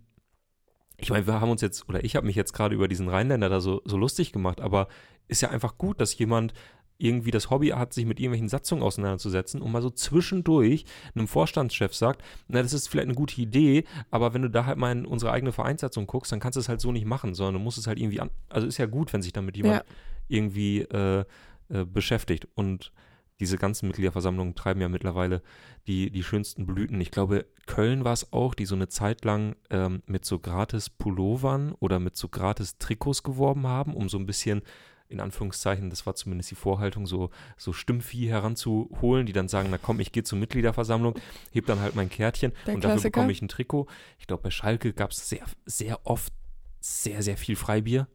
[0.99, 3.49] ich meine, wir haben uns jetzt, oder ich habe mich jetzt gerade über diesen Rheinländer
[3.49, 4.89] da so, so lustig gemacht, aber
[5.29, 6.53] ist ja einfach gut, dass jemand
[6.99, 10.85] irgendwie das Hobby hat, sich mit irgendwelchen Satzungen auseinanderzusetzen und mal so zwischendurch
[11.15, 14.79] einem Vorstandschef sagt, na, das ist vielleicht eine gute Idee, aber wenn du da halt
[14.79, 17.55] mal in unsere eigene Vereinssatzung guckst, dann kannst du es halt so nicht machen, sondern
[17.55, 19.83] du musst es halt irgendwie an, also ist ja gut, wenn sich damit jemand ja.
[20.27, 21.25] irgendwie äh,
[21.69, 22.93] äh, beschäftigt und
[23.41, 25.43] diese ganzen Mitgliederversammlungen treiben ja mittlerweile
[25.87, 27.01] die, die schönsten Blüten.
[27.01, 30.91] Ich glaube, Köln war es auch, die so eine Zeit lang ähm, mit so gratis
[30.91, 34.63] Pullovern oder mit so gratis Trikots geworben haben, um so ein bisschen
[35.09, 39.79] in Anführungszeichen, das war zumindest die Vorhaltung, so, so Stimmvieh heranzuholen, die dann sagen, na
[39.79, 41.15] komm, ich gehe zur Mitgliederversammlung,
[41.51, 43.11] heb dann halt mein Kärtchen Der und dafür Klassiker.
[43.13, 43.87] bekomme ich ein Trikot.
[44.19, 46.33] Ich glaube, bei Schalke gab es sehr, sehr oft
[46.81, 48.07] sehr, sehr viel Freibier.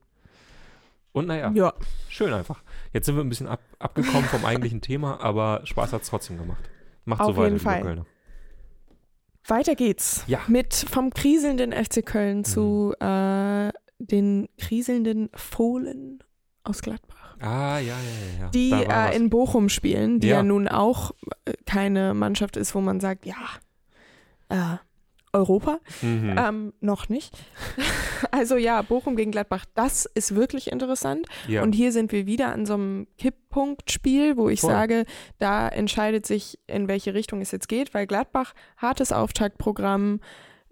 [1.14, 1.74] Und naja, Ja.
[2.10, 2.62] schön einfach.
[2.92, 6.38] Jetzt sind wir ein bisschen ab, abgekommen vom eigentlichen Thema, aber Spaß hat es trotzdem
[6.38, 6.70] gemacht.
[7.06, 7.82] Macht Auf so weiter, jeden Fall.
[7.82, 8.06] Kölner.
[9.46, 10.24] Weiter geht's.
[10.28, 10.40] Ja.
[10.48, 16.24] Mit vom kriselnden FC Köln zu äh, den kriselnden Fohlen
[16.64, 17.36] aus Gladbach.
[17.42, 18.50] Ah, ja, ja, ja.
[18.52, 20.38] Die äh, in Bochum spielen, die ja.
[20.38, 20.44] Ja.
[20.44, 21.12] nun auch
[21.46, 23.36] äh, keine Mannschaft ist, wo man sagt, ja,
[24.48, 24.78] äh,
[25.34, 25.80] Europa.
[26.02, 26.36] Mhm.
[26.38, 27.36] Ähm, noch nicht.
[28.32, 31.26] also ja, Bochum gegen Gladbach, das ist wirklich interessant.
[31.48, 31.64] ja.
[31.64, 34.70] Und hier sind wir wieder an so einem Kipppunktspiel, wo ich Voll.
[34.72, 35.06] sage,
[35.40, 40.20] da entscheidet sich, in welche Richtung es jetzt geht, weil Gladbach hartes Auftaktprogramm,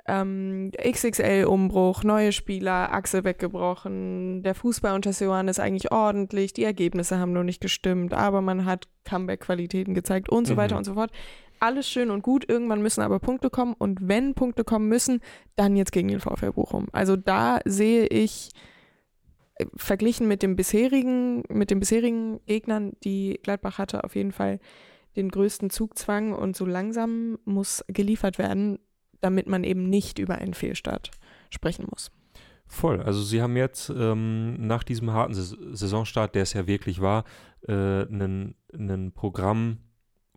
[0.07, 7.19] ähm, XXL-Umbruch, neue Spieler, Achse weggebrochen, der Fußball unter Seoane ist eigentlich ordentlich, die Ergebnisse
[7.19, 10.57] haben noch nicht gestimmt, aber man hat Comeback-Qualitäten gezeigt und so Mhm.
[10.57, 11.11] weiter und so fort.
[11.59, 15.21] Alles schön und gut, irgendwann müssen aber Punkte kommen und wenn Punkte kommen müssen,
[15.55, 16.87] dann jetzt gegen den VfL Bochum.
[16.91, 18.49] Also da sehe ich
[19.59, 24.59] äh, verglichen mit dem bisherigen, mit den bisherigen Gegnern, die Gladbach hatte, auf jeden Fall
[25.15, 28.79] den größten Zugzwang und so langsam muss geliefert werden,
[29.21, 31.11] damit man eben nicht über einen Fehlstart
[31.49, 32.11] sprechen muss.
[32.67, 33.01] Voll.
[33.01, 37.25] Also sie haben jetzt ähm, nach diesem harten Sais- Saisonstart, der es ja wirklich war,
[37.67, 39.79] äh, ein ein Programm,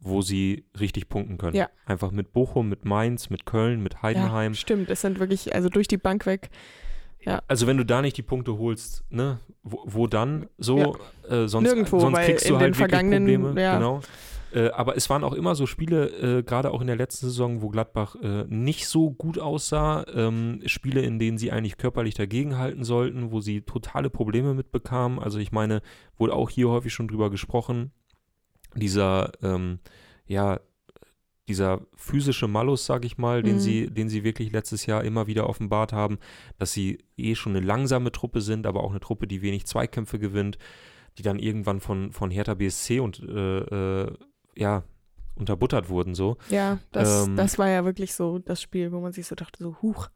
[0.00, 1.54] wo sie richtig punkten können.
[1.56, 1.70] Ja.
[1.86, 4.52] Einfach mit Bochum, mit Mainz, mit Köln, mit Heidenheim.
[4.52, 6.50] Ja, stimmt, es sind wirklich, also durch die Bank weg.
[7.48, 10.96] Also wenn du da nicht die Punkte holst, ne, wo, wo dann so?
[11.28, 13.60] Äh, sonst Nirgendwo, sonst kriegst in du halt den wirklich vergangenen- Probleme.
[13.60, 13.76] ja.
[13.78, 14.00] Genau.
[14.52, 17.60] Äh, aber es waren auch immer so Spiele, äh, gerade auch in der letzten Saison,
[17.60, 20.04] wo Gladbach äh, nicht so gut aussah.
[20.14, 25.18] Ähm, Spiele, in denen sie eigentlich körperlich dagegenhalten sollten, wo sie totale Probleme mitbekamen.
[25.18, 25.82] Also ich meine,
[26.18, 27.90] wurde auch hier häufig schon drüber gesprochen.
[28.76, 29.80] Dieser, ähm,
[30.26, 30.60] ja,
[31.48, 33.60] dieser physische Malus, sag ich mal, den Mhm.
[33.60, 36.18] sie, den sie wirklich letztes Jahr immer wieder offenbart haben,
[36.58, 40.18] dass sie eh schon eine langsame Truppe sind, aber auch eine Truppe, die wenig Zweikämpfe
[40.18, 40.56] gewinnt,
[41.18, 43.58] die dann irgendwann von, von Hertha BSC und äh,
[44.04, 44.12] äh,
[44.56, 44.84] ja,
[45.36, 46.36] unterbuttert wurden so.
[46.48, 49.62] Ja, das, Ähm, das war ja wirklich so das Spiel, wo man sich so dachte,
[49.62, 50.08] so huch.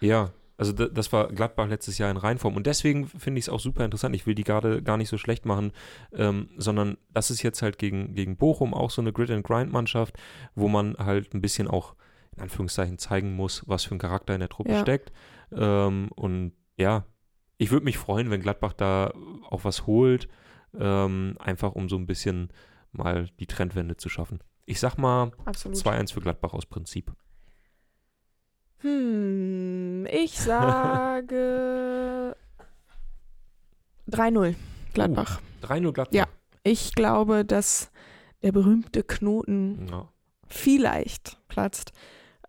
[0.00, 2.54] Ja, also da, das war Gladbach letztes Jahr in Reinform.
[2.54, 4.14] Und deswegen finde ich es auch super interessant.
[4.14, 5.72] Ich will die gerade gar nicht so schlecht machen,
[6.12, 10.16] ähm, sondern das ist jetzt halt gegen, gegen Bochum auch so eine Grid-and-Grind-Mannschaft,
[10.54, 11.96] wo man halt ein bisschen auch
[12.36, 14.80] in Anführungszeichen zeigen muss, was für ein Charakter in der Truppe Ja.
[14.80, 15.12] steckt.
[15.50, 17.04] Ähm, und ja,
[17.58, 19.12] ich würde mich freuen, wenn Gladbach da
[19.50, 20.28] auch was holt,
[20.78, 22.50] ähm, einfach um so ein bisschen
[22.92, 24.38] mal die Trendwende zu schaffen.
[24.64, 25.76] Ich sag mal Absolut.
[25.76, 27.12] 2-1 für Gladbach aus Prinzip.
[28.82, 32.36] Hm, ich sage
[34.10, 34.54] 3-0
[34.94, 35.40] Gladbach.
[35.62, 36.14] 3-0 Gladbach.
[36.14, 36.26] Ja.
[36.64, 37.90] Ich glaube, dass
[38.42, 40.08] der berühmte Knoten ja.
[40.48, 41.92] vielleicht platzt.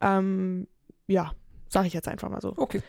[0.01, 0.67] Ähm,
[1.07, 1.31] ja,
[1.69, 2.53] sage ich jetzt einfach mal so.
[2.57, 2.81] Okay.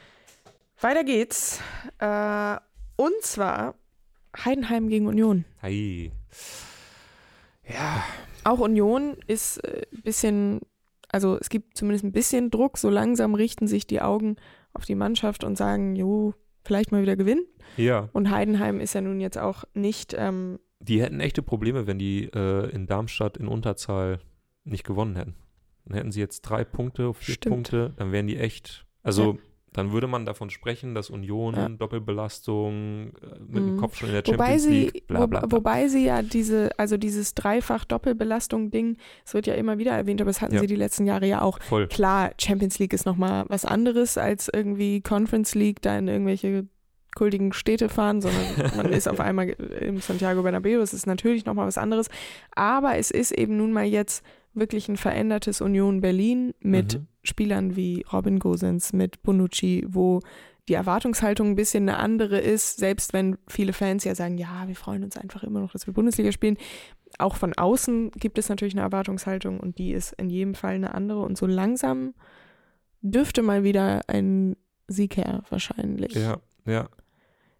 [0.81, 1.61] Weiter geht's.
[1.99, 2.57] Äh,
[2.97, 3.75] und zwar
[4.37, 5.45] Heidenheim gegen Union.
[5.61, 6.13] Hey.
[7.67, 8.05] Ja,
[8.45, 10.61] Auch Union ist ein bisschen,
[11.14, 12.77] also es gibt zumindest ein bisschen Druck.
[12.77, 14.35] So langsam richten sich die Augen
[14.72, 17.46] auf die Mannschaft und sagen, jo, vielleicht mal wieder gewinnen.
[17.77, 18.09] ja.
[18.12, 22.24] Und Heidenheim ist ja nun jetzt auch nicht, ähm, Die hätten echte Probleme, wenn die
[22.24, 24.18] äh, in Darmstadt in Unterzahl
[24.64, 25.37] nicht gewonnen hätten.
[25.85, 27.55] Dann hätten sie jetzt drei Punkte, vier Stimmt.
[27.55, 29.38] Punkte, dann wären die echt, also
[29.75, 31.69] dann würde man davon sprechen, dass Union Ja.
[31.69, 33.81] Doppelbelastung äh, mit dem Mhm.
[33.81, 35.53] Kopf schon in der wobei Champions sie, League, bla bla bla.
[35.53, 40.41] wobei sie ja diese, also dieses Dreifach-Doppelbelastung-Ding, es wird ja immer wieder erwähnt, aber das
[40.41, 40.61] hatten Ja.
[40.61, 41.61] sie die letzten Jahre ja auch.
[41.63, 41.89] Voll.
[41.89, 46.67] Klar, Champions League ist nochmal was anderes als irgendwie Conference League, da in irgendwelche
[47.17, 48.43] kultigen Städte fahren, sondern
[48.77, 52.09] man ist auf einmal im Santiago Bernabeu, das ist natürlich nochmal was anderes.
[52.55, 57.07] Aber es ist eben nun mal jetzt wirklich ein verändertes Union Berlin mit Mhm.
[57.23, 60.21] Spielern wie Robin Gosens, mit Bonucci, wo
[60.69, 64.77] die Erwartungshaltung ein bisschen eine andere ist, selbst wenn viele Fans ja sagen, ja, wir
[64.77, 66.57] freuen uns einfach immer noch, dass wir Bundesliga spielen.
[67.19, 70.95] Auch von außen gibt es natürlich eine Erwartungshaltung und die ist in jedem Fall eine
[70.95, 71.21] andere.
[71.21, 72.14] Und so langsam
[73.03, 74.57] dürfte mal wieder ein
[74.88, 76.14] Sieg her, wahrscheinlich.
[76.14, 76.88] Ja, ja.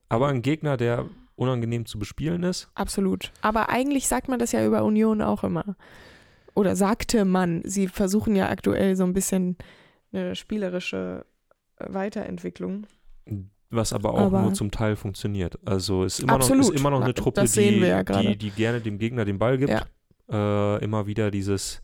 [0.09, 2.69] Aber ein Gegner, der unangenehm zu bespielen ist.
[2.75, 3.33] Absolut.
[3.43, 5.77] Aber eigentlich sagt man das ja über Union auch immer.
[6.55, 9.57] Oder sagte man, sie versuchen ja aktuell so ein bisschen
[10.13, 11.27] eine spielerische
[11.79, 12.87] äh, Weiterentwicklung.
[13.71, 15.59] Was aber auch Aber- nur zum Teil funktioniert.
[15.67, 18.99] Also ist immer, noch, ist immer noch eine Truppe, die, ja die, die gerne dem
[18.99, 19.71] Gegner den Ball gibt.
[19.71, 20.77] Ja.
[20.77, 21.83] Äh, immer wieder dieses,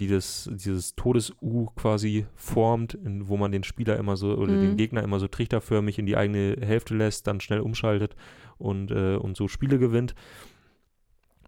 [0.00, 4.72] die das, dieses Todes-U quasi formt, in, wo man den Spieler immer so oder den
[4.72, 4.76] Mhm.
[4.76, 8.14] Gegner immer so trichterförmig in die eigene Hälfte lässt, dann schnell umschaltet
[8.58, 10.14] und, äh, und so Spiele gewinnt.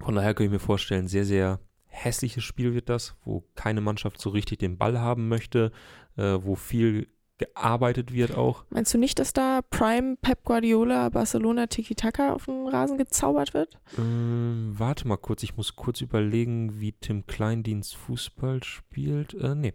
[0.01, 1.61] Von daher kann ich mir vorstellen, sehr, sehr
[1.93, 5.71] hässliches Spiel wird das, wo keine Mannschaft so richtig den Ball haben möchte,
[6.17, 8.65] äh, wo viel gearbeitet wird auch.
[8.71, 13.79] Meinst du nicht, dass da Prime Pep Guardiola Barcelona Tiki-Taka auf den Rasen gezaubert wird?
[13.99, 19.35] Ähm, warte mal kurz, ich muss kurz überlegen, wie Tim Kleindienst Fußball spielt.
[19.35, 19.73] Äh, nee.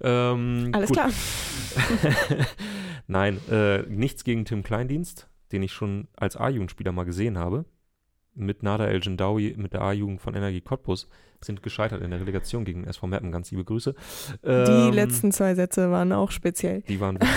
[0.00, 0.98] Ähm, Alles gut.
[0.98, 1.10] klar.
[3.08, 7.64] Nein, äh, nichts gegen Tim Kleindienst, den ich schon als A-Jugendspieler mal gesehen habe.
[8.40, 11.08] Mit Nada El Jendawi, mit der A-Jugend von Energie Cottbus,
[11.40, 13.32] sind gescheitert in der Relegation gegen SV Meppen.
[13.32, 13.94] Ganz liebe Grüße.
[14.44, 16.82] Die Ähm, letzten zwei Sätze waren auch speziell.
[16.82, 17.30] Die waren wirklich,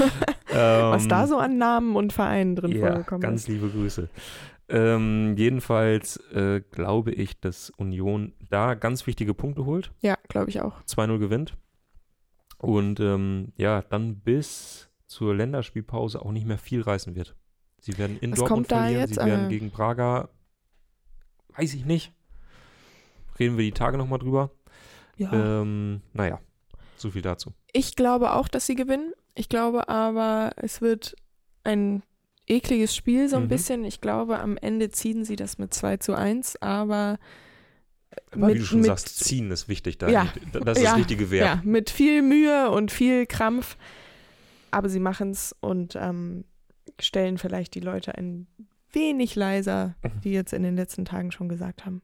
[0.00, 0.10] ne?
[0.90, 3.48] Was Ähm, da so an Namen und Vereinen drin ja, vorgekommen ganz ist.
[3.48, 4.08] liebe Grüße.
[4.68, 9.90] Ähm, jedenfalls äh, glaube ich, dass Union da ganz wichtige Punkte holt.
[10.00, 10.80] Ja, glaube ich auch.
[10.84, 11.56] 2-0 gewinnt.
[12.58, 17.34] Und ähm, ja, dann bis zur Länderspielpause auch nicht mehr viel reißen wird.
[17.80, 20.28] Sie werden in Was Dortmund kommt da verlieren, sie werden Äh, gegen Braga,
[21.60, 22.12] weiß ich nicht.
[23.38, 24.50] Reden wir die Tage nochmal drüber.
[25.16, 25.32] Ja.
[25.62, 26.40] Ähm, naja,
[26.96, 27.52] so viel dazu.
[27.72, 29.12] Ich glaube auch, dass sie gewinnen.
[29.34, 31.14] Ich glaube aber, es wird
[31.64, 32.02] ein
[32.46, 33.48] ekliges Spiel so ein Mhm.
[33.48, 33.84] bisschen.
[33.84, 37.18] Ich glaube, am Ende ziehen sie das mit 2 zu 1, aber
[38.32, 40.08] Aber mit, wie du schon mit, sagst, ziehen ist wichtig da.
[40.08, 40.32] Ja.
[40.52, 41.46] Das ist Ja, das richtige Verb.
[41.46, 43.76] ja, mit viel Mühe und viel Krampf.
[44.72, 46.44] Aber sie machen es und ähm,
[47.00, 48.46] stellen vielleicht die Leute ein
[48.92, 50.20] wenig leiser, Mhm.
[50.22, 52.02] die jetzt in den letzten Tagen schon gesagt haben.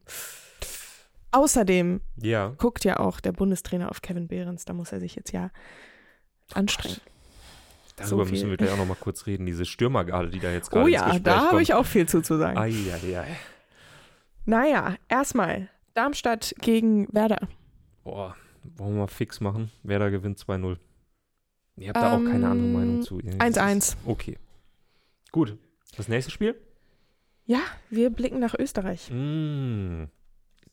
[1.31, 2.53] Außerdem Ja.
[2.57, 5.51] guckt ja auch der Bundestrainer auf Kevin Behrens, da muss er sich jetzt ja
[6.53, 6.97] anstrengen.
[7.97, 9.45] Darüber So müssen wir gleich auch nochmal kurz reden.
[9.45, 12.57] Diese Stürmergarde, die da jetzt gerade Oh ja, da habe ich auch viel zuzusagen.
[12.57, 13.35] Ei, ei, ei.
[14.45, 17.47] Naja, erstmal Darmstadt gegen Werder.
[18.03, 18.35] Boah,
[18.77, 19.71] wollen wir mal fix machen?
[19.83, 20.77] Werder gewinnt 2-0.
[21.75, 23.17] Ihr habt da auch keine andere Ähm, Meinung zu.
[23.17, 23.97] 1-1.
[24.05, 24.37] Okay.
[25.31, 25.57] Gut.
[25.95, 26.55] Das nächste Spiel?
[27.47, 29.09] Ja, wir blicken nach Österreich.
[29.09, 30.03] Mm,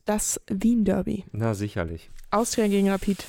[0.03, 1.23] Das Wien-Derby.
[1.31, 2.11] na, sicherlich.
[2.31, 3.25] Austria gegen Rapid.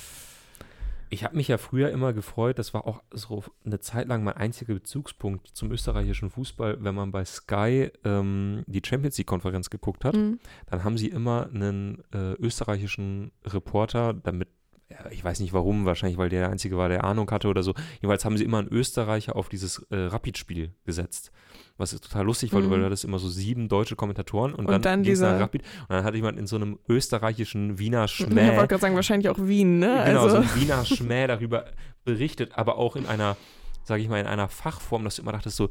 [1.09, 4.35] Ich habe mich ja früher immer gefreut, das war auch so eine Zeit lang mein
[4.35, 10.15] einziger Bezugspunkt zum österreichischen Fußball, wenn man bei Sky ähm, die Champions League-Konferenz geguckt hat.
[10.15, 10.39] Mhm.
[10.65, 14.49] dann haben sie immer einen äh, österreichischen Reporter, damit,
[14.89, 17.63] ja, ich weiß nicht warum, wahrscheinlich weil der der Einzige war, der Ahnung hatte oder
[17.63, 17.73] so.
[18.01, 21.31] Jedenfalls haben sie immer einen Österreicher auf dieses äh, Rapid-Spiel gesetzt.
[21.79, 22.71] Was ist total lustig, weil, Mhm.
[22.71, 25.89] weil du hattest immer so sieben deutsche Kommentatoren und, Und dann, dann dieser- Rapid und
[25.89, 29.37] dann hatte jemand in so einem österreichischen Wiener Ich Schmäh wollte gerade sagen, wahrscheinlich auch
[29.39, 30.03] Wien, ne?
[30.05, 31.65] genau, also, so ein Wiener Schmäh darüber
[32.03, 33.37] berichtet, aber auch in einer,
[33.83, 35.69] sage ich mal, in einer Fachform, dass du immer dachtest so,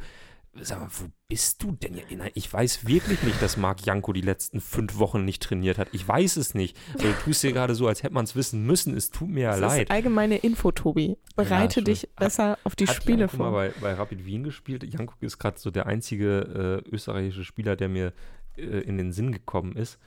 [0.62, 2.01] sag mal, wo bist du denn?
[2.35, 5.88] Ich weiß wirklich nicht, dass Marc Janko die letzten fünf Wochen nicht trainiert hat.
[5.92, 6.77] Ich weiß es nicht.
[6.95, 8.97] Also, du tust dir gerade so, als hätte man es wissen müssen.
[8.97, 9.83] Es tut mir ja das leid.
[9.83, 11.16] ist allgeile Info, Tobi.
[11.35, 11.85] Bereite schon.
[11.85, 13.53] dich besser auf die Hat Spiele Janko mal vor.
[13.53, 14.85] bei, bei Rapid Wien gespielt.
[14.85, 18.12] Janko ist gerade so der einzige äh, österreichische Spieler, der mir
[18.57, 19.99] äh, in den Sinn gekommen ist.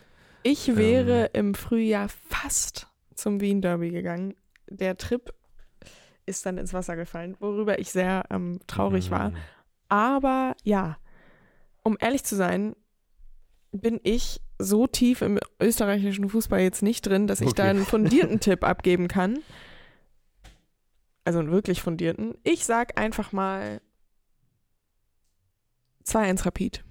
[0.44, 4.36] Ich wäre im Frühjahr fast zum Wien-Derby gegangen.
[4.70, 5.34] Der Trip
[6.26, 9.34] ist dann ins Wasser gefallen, worüber ich sehr ähm, traurig war.
[9.90, 10.98] Aber ja,
[11.84, 12.76] um ehrlich zu sein,
[13.72, 17.56] bin ich so tief im österreichischen Fußball jetzt nicht drin, dass ich Okay.
[17.58, 19.40] da einen fundierten Tipp abgeben kann.
[21.24, 22.36] Also einen wirklich fundierten.
[22.44, 23.82] Ich sag einfach mal
[26.06, 26.84] 2-1 Rapid.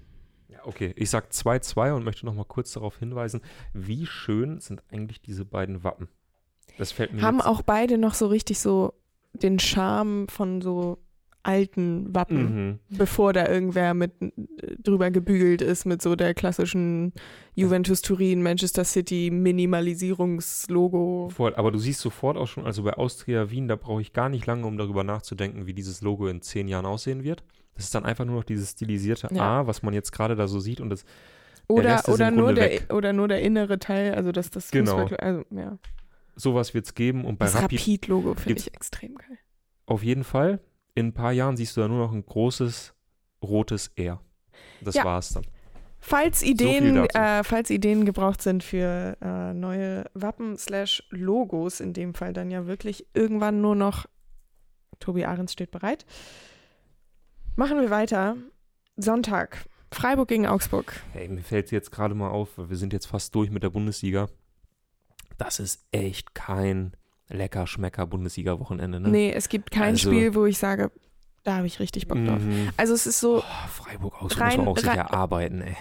[0.47, 3.41] Ja, okay, ich sag 2-2 und möchte noch mal kurz darauf hinweisen,
[3.73, 6.07] wie schön sind eigentlich diese beiden Wappen.
[6.77, 8.93] Das fällt mir Haben auch beide noch so richtig so
[9.33, 10.97] den Charme von so
[11.43, 12.79] alten Wappen, Mhm.
[12.97, 14.29] bevor da irgendwer mit äh,
[14.83, 17.13] drüber gebügelt ist mit so der klassischen
[17.55, 21.29] Juventus Turin, Manchester City Minimalisierungslogo.
[21.29, 24.29] Voll, aber du siehst sofort auch schon, also bei Austria Wien, da brauche ich gar
[24.29, 27.43] nicht lange, um darüber nachzudenken, wie dieses Logo in zehn Jahren aussehen wird.
[27.75, 29.61] Das ist dann einfach nur noch dieses stilisierte Ja.
[29.61, 31.05] A, was man jetzt gerade da so sieht und das
[31.67, 32.93] Oder, oder, nur der, weg.
[32.93, 35.01] oder nur der innere Teil, also dass das Genau.
[35.07, 35.77] Fußball, also ja.
[36.35, 39.37] sowas wird es geben und bei Das Rapid Rapid-Logo finde gibt's- ich extrem geil.
[39.85, 40.59] auf jeden Fall.
[40.99, 42.93] In ein paar Jahren siehst du da nur noch ein großes
[43.41, 44.19] rotes R.
[44.81, 45.05] Das Ja.
[45.05, 45.45] war's dann.
[46.01, 47.17] Falls Ideen, dazu.
[47.17, 52.51] äh, falls Ideen gebraucht sind für äh, neue Wappen slash Logos, in dem Fall dann
[52.51, 54.07] ja wirklich irgendwann nur noch
[54.99, 56.05] Tobi Ahrens steht bereit.
[57.55, 58.35] Machen wir weiter.
[58.97, 59.65] Sonntag.
[59.93, 61.01] Freiburg gegen Augsburg.
[61.13, 63.69] Hey, mir fällt jetzt gerade mal auf, weil wir sind jetzt fast durch mit der
[63.69, 64.27] Bundesliga.
[65.37, 66.91] Das ist echt kein
[67.29, 69.09] lecker Schmecker Bundesliga-Wochenende, ne?
[69.09, 70.91] Nee, es gibt kein Also- Spiel, wo ich sage,
[71.43, 72.41] da habe ich richtig Bock drauf.
[72.41, 72.69] Mhm.
[72.77, 75.77] Also es ist so, Oh, Freiburg Augsburg Rein- muss man auch rein- erarbeiten, ey.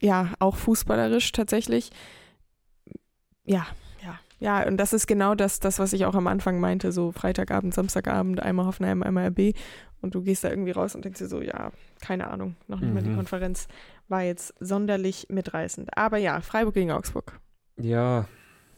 [0.00, 1.90] ja, auch fußballerisch tatsächlich.
[3.44, 3.66] Ja,
[4.04, 4.18] ja.
[4.38, 7.74] Ja, und das ist genau das, das, was ich auch am Anfang meinte, so Freitagabend,
[7.74, 9.54] Samstagabend, einmal Hoffenheim, einmal RB
[10.00, 12.92] und du gehst da irgendwie raus und denkst dir so, ja, keine Ahnung, noch nicht
[12.94, 13.16] mal die Mhm.
[13.16, 13.68] Konferenz
[14.08, 15.96] war jetzt sonderlich mitreißend.
[15.96, 17.38] Aber ja, Freiburg gegen Augsburg.
[17.76, 18.26] Ja,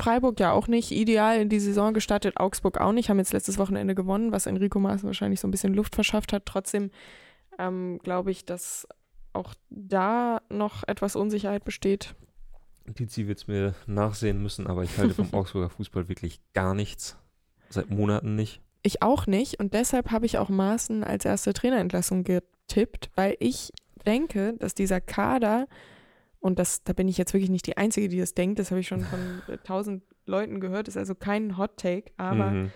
[0.03, 3.57] Freiburg ja auch nicht ideal in die Saison gestartet, Augsburg auch nicht, haben jetzt letztes
[3.59, 6.45] Wochenende gewonnen, was Enrico Maaßen wahrscheinlich so ein bisschen Luft verschafft hat.
[6.45, 6.91] Trotzdem
[7.59, 8.89] ähm, glaube ich, dass
[9.33, 12.17] auch da noch etwas Unsicherheit besteht.
[12.95, 17.17] Tizi wird es mir nachsehen müssen, aber ich halte vom Augsburger Fußball wirklich gar nichts.
[17.71, 18.61] Seit Monaten nicht.
[18.83, 23.71] Ich auch nicht und deshalb habe ich auch Maaßen als erste Trainerentlassung getippt, weil ich
[24.05, 25.69] denke, dass dieser Kader,
[26.43, 28.81] und das, da bin ich jetzt wirklich nicht die Einzige, die das denkt, das habe
[28.81, 32.71] ich schon von äh, tausend Leuten gehört, ist also kein Hot Take, aber Mhm.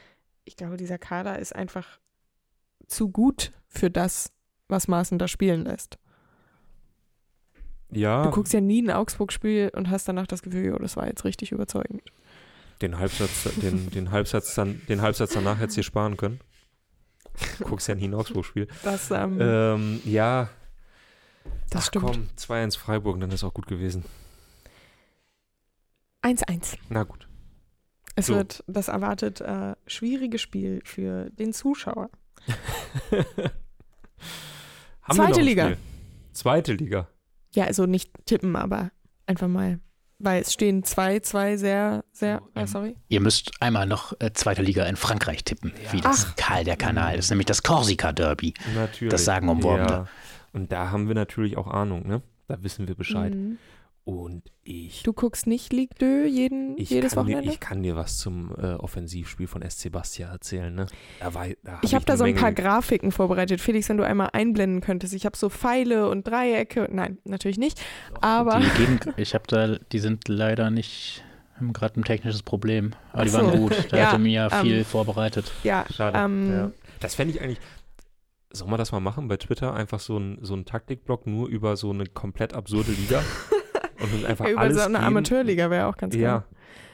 [0.45, 1.99] ich glaube, dieser Kader ist einfach
[2.87, 4.33] zu gut für das,
[4.69, 5.99] was Maaßen da spielen lässt.
[7.91, 11.07] Ja, Du guckst ja nie ein Augsburg-Spiel und hast danach das Gefühl, oh, das war
[11.07, 12.03] jetzt richtig überzeugend.
[12.83, 16.41] den Halbsatz, den, den Halbsatz dann, den Halbsatz danach hättest du dir sparen können.
[17.62, 18.67] Guckst ja nie ein Augsburg-Spiel.
[18.83, 20.49] Das, ähm, Ähm, ja,
[21.70, 22.05] das ach stimmt.
[22.05, 24.05] komm, 2-1 Freiburg, dann ist auch gut gewesen.
[26.22, 26.76] 1-1.
[26.88, 27.28] Na gut.
[28.16, 28.34] Es So.
[28.34, 32.11] wird das erwartet äh, schwierige Spiel für den Zuschauer.
[35.03, 35.64] Haben Zweite wir noch ein Liga.
[35.66, 35.78] Spiel?
[36.32, 37.09] Zweite Liga.
[37.55, 38.90] Ja, also nicht tippen, aber
[39.26, 39.80] einfach mal.
[40.18, 42.42] Weil es stehen zwei, zwei sehr, sehr.
[42.55, 42.97] Äh, ähm, sorry.
[43.09, 46.36] Ihr müsst einmal noch äh, zweite Liga in Frankreich tippen, wie das Ach.
[46.36, 47.16] Karl der Kanal.
[47.16, 48.55] Das ist nämlich das Korsika-Derby.
[48.74, 49.11] Natürlich.
[49.12, 49.88] Das Sagenumworbene.
[49.88, 50.09] Ja.
[50.57, 52.22] Und da haben wir natürlich auch Ahnung, ne?
[52.48, 53.34] Da wissen wir Bescheid.
[53.34, 53.59] Mhm.
[54.04, 57.52] Und ich, Du guckst nicht Ligue 2 jeden, ich, jedes kann dir, Wochenende?
[57.52, 60.86] ich kann dir was zum äh, Offensivspiel von SC Bastia erzählen, ne?
[61.18, 63.61] Da war, da Ich habe da so ein Menge- paar Grafiken vorbereitet.
[63.61, 65.12] Felix, wenn du einmal einblenden könntest.
[65.12, 66.88] Ich habe so Pfeile und Dreiecke.
[66.90, 67.82] Nein, natürlich nicht.
[68.20, 71.24] Aber Die geben, ich habe da, die sind leider nicht,
[71.57, 72.92] haben gerade ein technisches Problem.
[73.12, 73.46] Aber die Ach so.
[73.46, 73.88] waren gut.
[73.90, 75.50] Da Ja, hatte mir ja viel ähm, vorbereitet.
[75.64, 76.16] ja, Schade.
[76.16, 76.70] ähm, ja.
[77.00, 77.59] Das fände ich eigentlich.
[78.59, 79.74] Soll man das mal machen bei Twitter?
[79.74, 83.22] Einfach so ein, so ein Taktikblock nur über so eine komplett absurde Liga.
[84.00, 85.04] und uns einfach über alles so eine geben.
[85.07, 86.22] Amateurliga wäre auch ganz geil.
[86.22, 86.44] Ja.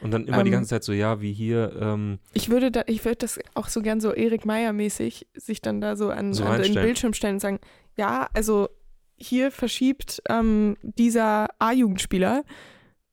[0.01, 2.83] Und dann immer die Ähm, ganze Zeit so, ja, wie hier, ähm, Ich würde da,
[2.87, 6.43] ich würde das auch so gern so Erik Meyer-mäßig sich dann da so an, So
[6.43, 6.73] an den.
[6.73, 7.59] Bildschirm stellen und sagen,
[7.95, 8.67] ja, also
[9.15, 12.43] hier verschiebt ähm, dieser A-Jugendspieler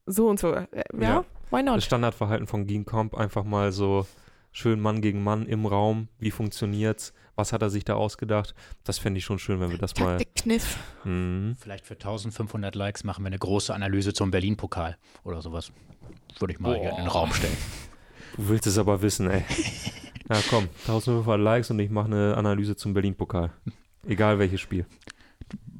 [0.06, 0.52] so und so.
[0.52, 0.66] Äh,
[0.98, 1.24] Ja, Ja.
[1.50, 1.82] why das not?
[1.84, 4.06] Standardverhalten von Gene Comp einfach mal so
[4.50, 6.08] schön Mann gegen Mann im Raum.
[6.18, 7.12] Wie funktioniert's?
[7.40, 8.54] Was hat er sich da ausgedacht?
[8.84, 10.18] Das fände ich schon schön, wenn wir das mal.
[10.18, 10.76] Taktikkniff.
[11.04, 11.56] Mhm.
[11.58, 15.72] Vielleicht für 1500 Likes machen wir eine große Analyse zum Berlin-Pokal oder sowas.
[16.38, 16.80] Würde ich mal Boah.
[16.82, 17.56] hier in den Raum stellen.
[18.36, 19.42] Du willst es aber wissen, ey.
[20.28, 23.50] Ja, komm, 1500 Likes und ich mache eine Analyse zum Berlin-Pokal.
[24.06, 24.84] Egal welches Spiel.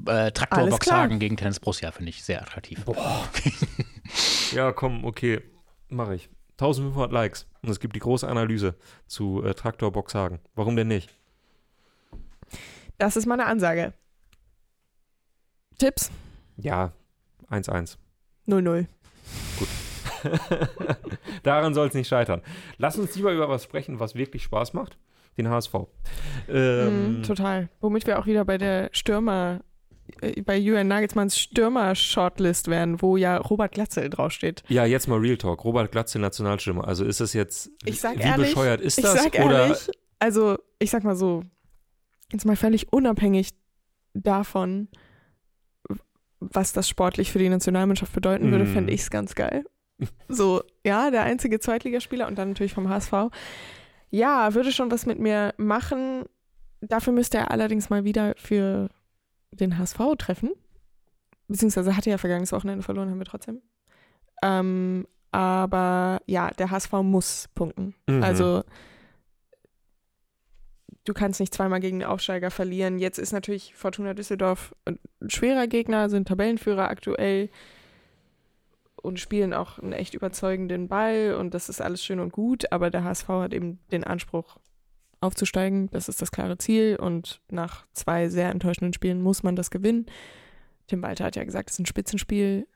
[0.07, 0.67] Äh, Traktor.
[0.67, 2.85] Boxhagen gegen Tennis Borussia finde ich sehr attraktiv.
[4.53, 5.43] Ja, komm, okay.
[5.89, 6.29] Mache ich.
[6.53, 7.47] 1500 Likes.
[7.63, 8.75] Und es gibt die große Analyse
[9.07, 10.41] zu äh, Traktor Boxhagen.
[10.57, 11.11] Warum denn nicht?
[13.01, 13.95] Das ist meine Ansage.
[15.79, 16.11] Tipps?
[16.59, 16.93] Ja,
[17.51, 17.97] 1-1.
[18.47, 18.87] 0-0.
[21.43, 22.43] Daran soll es nicht scheitern.
[22.77, 24.99] Lass uns lieber über was sprechen, was wirklich Spaß macht.
[25.39, 25.75] Den HSV.
[26.49, 27.71] Ähm, Mhm, total.
[27.81, 29.61] Womit wir auch wieder bei der Stürmer,
[30.21, 34.63] äh, bei Julian Nagelsmanns Stürmer-Shortlist wären, wo ja Robert Glatzel draufsteht.
[34.69, 35.65] ja, jetzt mal Real Talk.
[35.65, 36.87] Robert Glatze, Nationalstürmer.
[36.87, 39.15] Also ist das jetzt, Ich sag wie ehrlich, bescheuert ist Ich das?
[39.23, 41.45] sag Oder ehrlich, also ich sag mal so,
[42.33, 43.51] jetzt mal völlig unabhängig
[44.15, 44.89] davon,
[46.41, 48.73] was das sportlich für die Nationalmannschaft bedeuten würde, Mm.
[48.73, 49.65] fände ich es ganz geil.
[50.29, 53.13] So, ja, der einzige Zweitligaspieler und dann natürlich vom HSV.
[54.11, 56.25] Ja, würde schon was mit mir machen.
[56.81, 58.89] Dafür müsste er allerdings mal wieder für
[59.53, 60.51] den HSV treffen.
[61.49, 63.61] Beziehungsweise hatte er ja vergangenes Wochenende verloren, haben wir trotzdem.
[64.43, 67.95] Ähm, aber ja, der HSV muss punkten.
[68.09, 68.23] Mhm.
[68.23, 68.65] Also
[71.05, 72.99] du kannst nicht zweimal gegen den Aufsteiger verlieren.
[72.99, 74.99] Jetzt ist natürlich Fortuna Düsseldorf ein
[75.29, 77.51] schwerer Gegner, sind Tabellenführer aktuell
[78.97, 82.91] und spielen auch einen echt überzeugenden Ball und das ist alles schön und gut, aber
[82.91, 84.59] der HSV hat eben den Anspruch
[85.21, 85.91] aufzusteigen.
[85.91, 90.07] Das ist das klare Ziel und nach zwei sehr enttäuschenden Spielen muss man das gewinnen.
[90.87, 92.67] Tim Walter hat ja gesagt, es ist ein Spitzenspiel,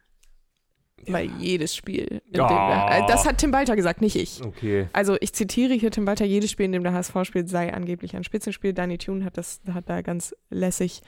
[1.13, 2.49] weil jedes Spiel, in Ja.
[2.49, 4.43] dem der, das hat Tim Walter gesagt, nicht ich.
[4.45, 4.89] Okay.
[4.93, 8.17] Also ich zitiere hier Tim Walter, jedes Spiel, in dem der HSV spielt, sei angeblich
[8.17, 8.73] ein Spitzenspiel.
[8.73, 11.03] Danny Thune hat, das, hat da ganz lässig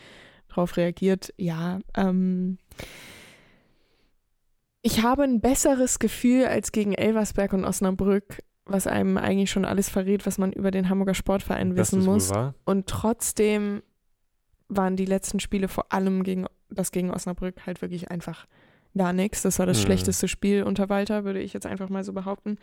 [0.48, 1.32] drauf reagiert.
[1.36, 2.58] Ja, ähm,
[4.82, 9.88] ich habe ein besseres Gefühl als gegen Elversberg und Osnabrück, was einem eigentlich schon alles
[9.88, 12.32] verrät, was man über den Hamburger Sportverein Das wissen muss.
[12.64, 13.82] Und trotzdem
[14.68, 18.46] waren die letzten Spiele vor allem gegen das gegen Osnabrück halt wirklich einfach
[18.96, 19.42] gar nichts.
[19.42, 19.82] Das war das Mhm.
[19.82, 22.58] schlechteste Spiel unter Walter, würde ich jetzt einfach mal so behaupten.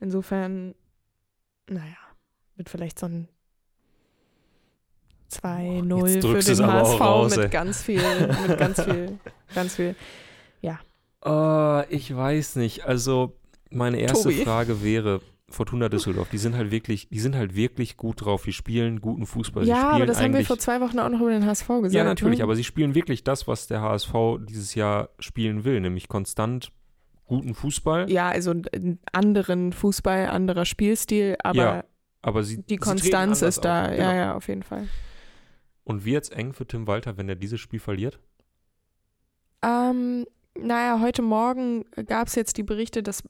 [0.00, 0.74] Insofern,
[1.68, 1.96] naja,
[2.56, 3.28] wird vielleicht so ein
[5.28, 8.02] 2-0 jetzt für den HSV raus, mit ganz viel,
[8.46, 9.18] mit ganz viel,
[9.54, 9.94] ganz viel.
[11.26, 12.84] Oh, ich weiß nicht.
[12.84, 13.32] Also,
[13.70, 14.44] meine erste Tobi.
[14.44, 15.22] Frage wäre,
[15.54, 18.44] Fortuna Düsseldorf, die sind halt wirklich, die sind halt wirklich gut drauf.
[18.44, 19.66] Die spielen guten Fußball.
[19.66, 21.92] ja, aber das haben wir vor zwei Wochen auch noch über den HSV gesagt.
[21.94, 22.44] Ja, natürlich, ne?
[22.44, 24.12] aber sie spielen wirklich das, was der HSV
[24.48, 26.70] dieses Jahr spielen will, nämlich konstant
[27.24, 28.10] guten Fußball.
[28.10, 31.84] Ja, also einen anderen Fußball, anderer Spielstil, aber Ja,
[32.20, 33.84] Aber sie, die Konstanz ist da.
[33.86, 33.90] auf.
[33.92, 34.14] Ja, Genau.
[34.14, 34.88] ja, auf jeden Fall.
[35.84, 38.18] Und wird es eng für Tim Walter, wenn er dieses Spiel verliert?
[39.62, 40.26] Ähm,
[40.58, 43.22] naja, heute Morgen gab es jetzt die Berichte, dass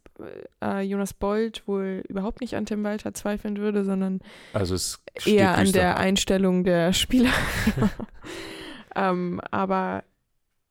[0.62, 4.20] äh, Jonas Bold wohl überhaupt nicht an Tim Walter zweifeln würde, sondern
[4.52, 4.76] Also
[5.24, 7.32] eher an der Einstellung der Spieler.
[8.96, 10.04] ähm, aber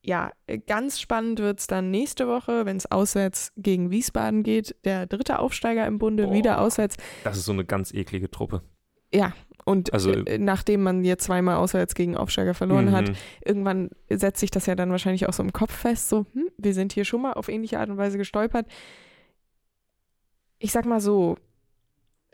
[0.05, 0.31] ja,
[0.67, 4.75] ganz spannend wird es dann nächste Woche, wenn es auswärts gegen Wiesbaden geht.
[4.83, 6.33] Der dritte Aufsteiger im Bunde, Boah.
[6.33, 6.97] wieder auswärts.
[7.23, 8.61] Das ist so eine ganz eklige Truppe.
[9.13, 9.33] Ja,
[9.65, 13.15] und Also- äh, nachdem man jetzt zweimal auswärts gegen Aufsteiger verloren hat, Mhm.
[13.45, 16.73] irgendwann setzt sich das ja dann wahrscheinlich auch so im Kopf fest, so, hm, wir
[16.73, 18.65] sind hier schon mal auf ähnliche Art und Weise gestolpert.
[20.59, 21.37] Ich sag mal so,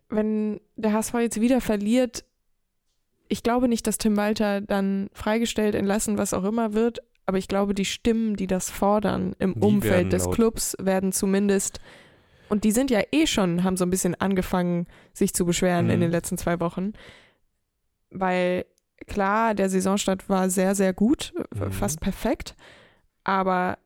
[0.10, 2.24] wenn der HSV jetzt wieder verliert,
[3.28, 7.48] ich glaube nicht, dass Tim Walter dann freigestellt, entlassen, was auch immer wird, aber ich
[7.48, 10.34] glaube, die Stimmen, die das fordern im Die Umfeld des laut.
[10.36, 11.80] Clubs, werden zumindest,
[12.50, 15.98] und die sind ja eh schon, haben so ein bisschen angefangen, sich zu beschweren in
[15.98, 16.02] Mhm.
[16.02, 16.94] den letzten zwei Wochen,
[18.12, 18.66] weil
[19.08, 21.72] klar, der Saisonstart war sehr, sehr gut, äh, Mhm.
[21.72, 22.56] fast perfekt,
[23.24, 23.78] aber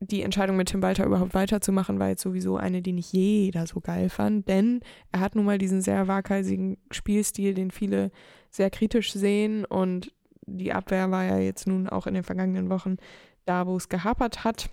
[0.00, 3.80] die Entscheidung mit Tim Walter überhaupt weiterzumachen war jetzt sowieso eine, die nicht jeder so
[3.80, 4.80] geil fand, denn
[5.10, 8.10] er hat nun mal diesen sehr waghalsigen Spielstil, den viele
[8.50, 10.12] sehr kritisch sehen und
[10.46, 12.98] die Abwehr war ja jetzt nun auch in den vergangenen Wochen
[13.46, 14.68] da, wo es gehapert hat.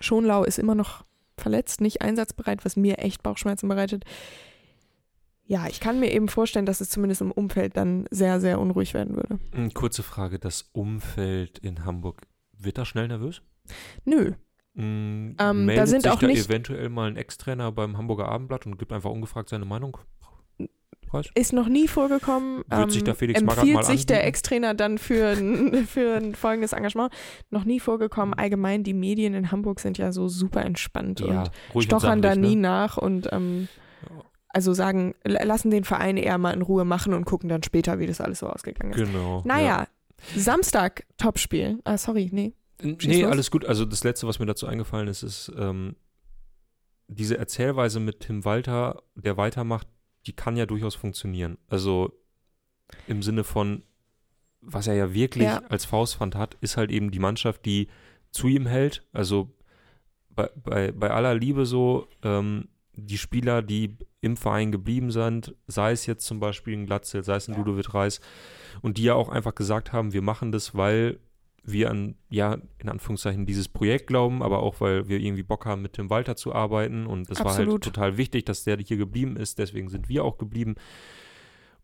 [0.00, 1.04] Schonlau ist immer noch
[1.36, 4.04] verletzt, nicht einsatzbereit, was mir echt Bauchschmerzen bereitet.
[5.46, 8.94] Ja, ich kann mir eben vorstellen, dass es zumindest im Umfeld dann sehr, sehr unruhig
[8.94, 9.38] werden würde.
[9.52, 12.22] Eine Kurze Frage, das Umfeld in Hamburg,
[12.56, 13.42] wird da schnell nervös?
[14.04, 14.32] Nö,
[14.76, 18.26] Mm, Ähm, da meldet sind sich auch da nicht- eventuell mal ein Ex-Trainer beim Hamburger
[18.28, 19.98] Abendblatt und gibt einfach ungefragt seine Meinung?
[21.22, 21.30] Preis?
[21.34, 22.62] ist noch nie vorgekommen.
[22.68, 24.26] Wird sich da Felix Magath empfiehlt mal sich der?
[24.26, 27.12] Ex-Trainer dann für ein, für ein folgendes Engagement.
[27.50, 28.34] Noch nie vorgekommen.
[28.34, 32.30] Allgemein, die Medien in Hamburg sind ja so super entspannt und ruhig und stochern da
[32.30, 32.62] sachlich, nie ne?
[32.62, 33.68] nach und ähm,
[34.02, 34.22] Ja.
[34.48, 38.06] also sagen, lassen den Verein eher mal in Ruhe machen und gucken dann später, wie
[38.06, 38.98] das alles so ausgegangen ist.
[39.12, 39.42] Genau.
[39.44, 39.86] Naja,
[40.36, 41.80] Samstag Topspiel.
[41.84, 42.52] Ah, sorry, nee.
[42.82, 43.30] Schieß Nee, los.
[43.32, 43.64] alles gut.
[43.64, 45.96] Also das Letzte, was mir dazu eingefallen ist, ist ähm,
[47.08, 49.86] diese Erzählweise mit Tim Walter, der weitermacht,
[50.26, 51.58] die kann ja durchaus funktionieren.
[51.68, 52.12] Also
[53.06, 53.82] im Sinne von,
[54.60, 55.62] was er ja wirklich Ja.
[55.68, 57.88] als Faustpfand hat, ist halt eben die Mannschaft, die
[58.30, 59.06] zu ihm hält.
[59.12, 59.52] Also
[60.30, 65.92] bei, bei, bei aller Liebe so, ähm, die Spieler, die im Verein geblieben sind, sei
[65.92, 68.20] es jetzt zum Beispiel ein Glatzel, sei es ein Ludovic Reis,
[68.82, 71.18] und die ja auch einfach gesagt haben, wir machen das, weil
[71.66, 75.82] wir an, ja, in Anführungszeichen dieses Projekt glauben, aber auch, weil wir irgendwie Bock haben,
[75.82, 77.06] mit Tim Walter zu arbeiten.
[77.06, 77.84] Und es war halt Absolut.
[77.84, 79.58] total wichtig, dass der hier geblieben ist.
[79.58, 80.74] Deswegen sind wir auch geblieben.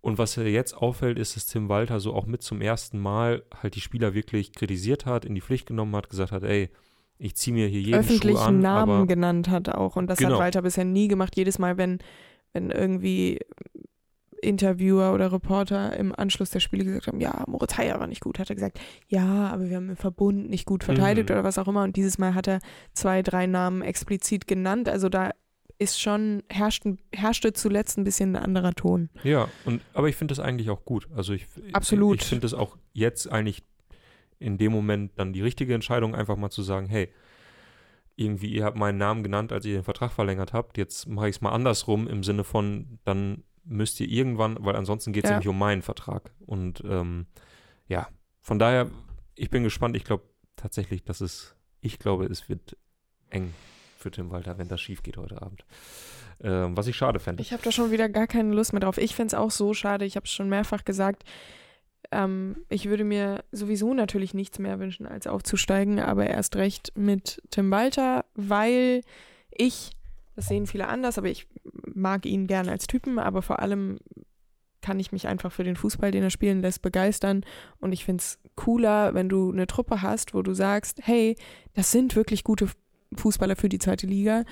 [0.02, 3.74] Und was jetzt auffällt, ist, dass Tim Walter so auch mit zum ersten Mal halt
[3.74, 6.70] die Spieler wirklich kritisiert hat, in die Pflicht genommen hat, gesagt hat, ey,
[7.18, 9.96] ich ziehe mir hier jeden Schuh öffentlichen an, Namen genannt hat auch.
[9.96, 10.32] Und das Genau.
[10.32, 11.36] hat Walter bisher nie gemacht.
[11.36, 11.98] Jedes Mal, wenn,
[12.54, 13.40] wenn irgendwie
[14.42, 18.38] Interviewer oder Reporter im Anschluss der Spiele gesagt haben, ja, Moritz Heyer war nicht gut,
[18.38, 21.34] hat er gesagt, ja, aber wir haben im Verbund nicht gut verteidigt Mhm.
[21.34, 21.82] oder was auch immer.
[21.82, 22.60] Und dieses Mal hat er
[22.92, 24.88] zwei, drei Namen explizit genannt.
[24.88, 25.30] Also da
[25.78, 29.08] ist schon, herrscht, herrschte zuletzt ein bisschen ein anderer Ton.
[29.24, 31.08] Ja, und, aber ich finde das eigentlich auch gut.
[31.16, 32.16] Also ich, Absolut.
[32.16, 33.62] ich, ich finde es auch jetzt eigentlich
[34.38, 37.08] in dem Moment dann die richtige Entscheidung, einfach mal zu sagen, hey,
[38.16, 41.36] irgendwie, ihr habt meinen Namen genannt, als ihr den Vertrag verlängert habt, jetzt mache ich
[41.36, 45.36] es mal andersrum im Sinne von, dann müsst ihr irgendwann, weil ansonsten geht es Ja.
[45.36, 46.32] nämlich um meinen Vertrag.
[46.46, 47.26] Und ähm,
[47.86, 48.08] ja,
[48.40, 48.90] von daher,
[49.34, 49.96] ich bin gespannt.
[49.96, 50.24] Ich glaube
[50.56, 52.76] tatsächlich, dass es, ich glaube, es wird
[53.30, 53.52] eng
[53.98, 55.64] für Tim Walter, wenn das schief geht heute Abend.
[56.42, 57.42] Ähm, was ich schade fände.
[57.42, 58.96] Ich habe da schon wieder gar keine Lust mehr drauf.
[58.96, 60.06] Ich finde es auch so schade.
[60.06, 61.24] Ich habe es schon mehrfach gesagt.
[62.10, 67.42] Ähm, ich würde mir sowieso natürlich nichts mehr wünschen, als aufzusteigen, aber erst recht mit
[67.50, 69.02] Tim Walter, weil
[69.50, 69.90] ich,
[70.40, 71.46] das sehen viele anders, aber ich
[71.94, 73.98] mag ihn gern als Typen, aber vor allem
[74.80, 77.44] kann ich mich einfach für den Fußball, den er spielen lässt, begeistern.
[77.78, 81.36] Und ich finde es cooler, wenn du eine Truppe hast, wo du sagst, hey,
[81.74, 82.70] das sind wirklich gute
[83.14, 84.44] Fußballer für die zweite Liga.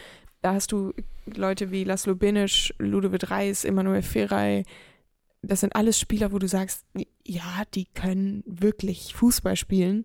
[0.43, 0.93] Da hast du
[1.25, 4.65] Leute wie Laszlo Binic, Ludovic Reis, Emanuel Ferrei.
[5.41, 6.85] Das sind alles Spieler, wo du sagst,
[7.25, 10.05] ja, die können wirklich Fußball spielen.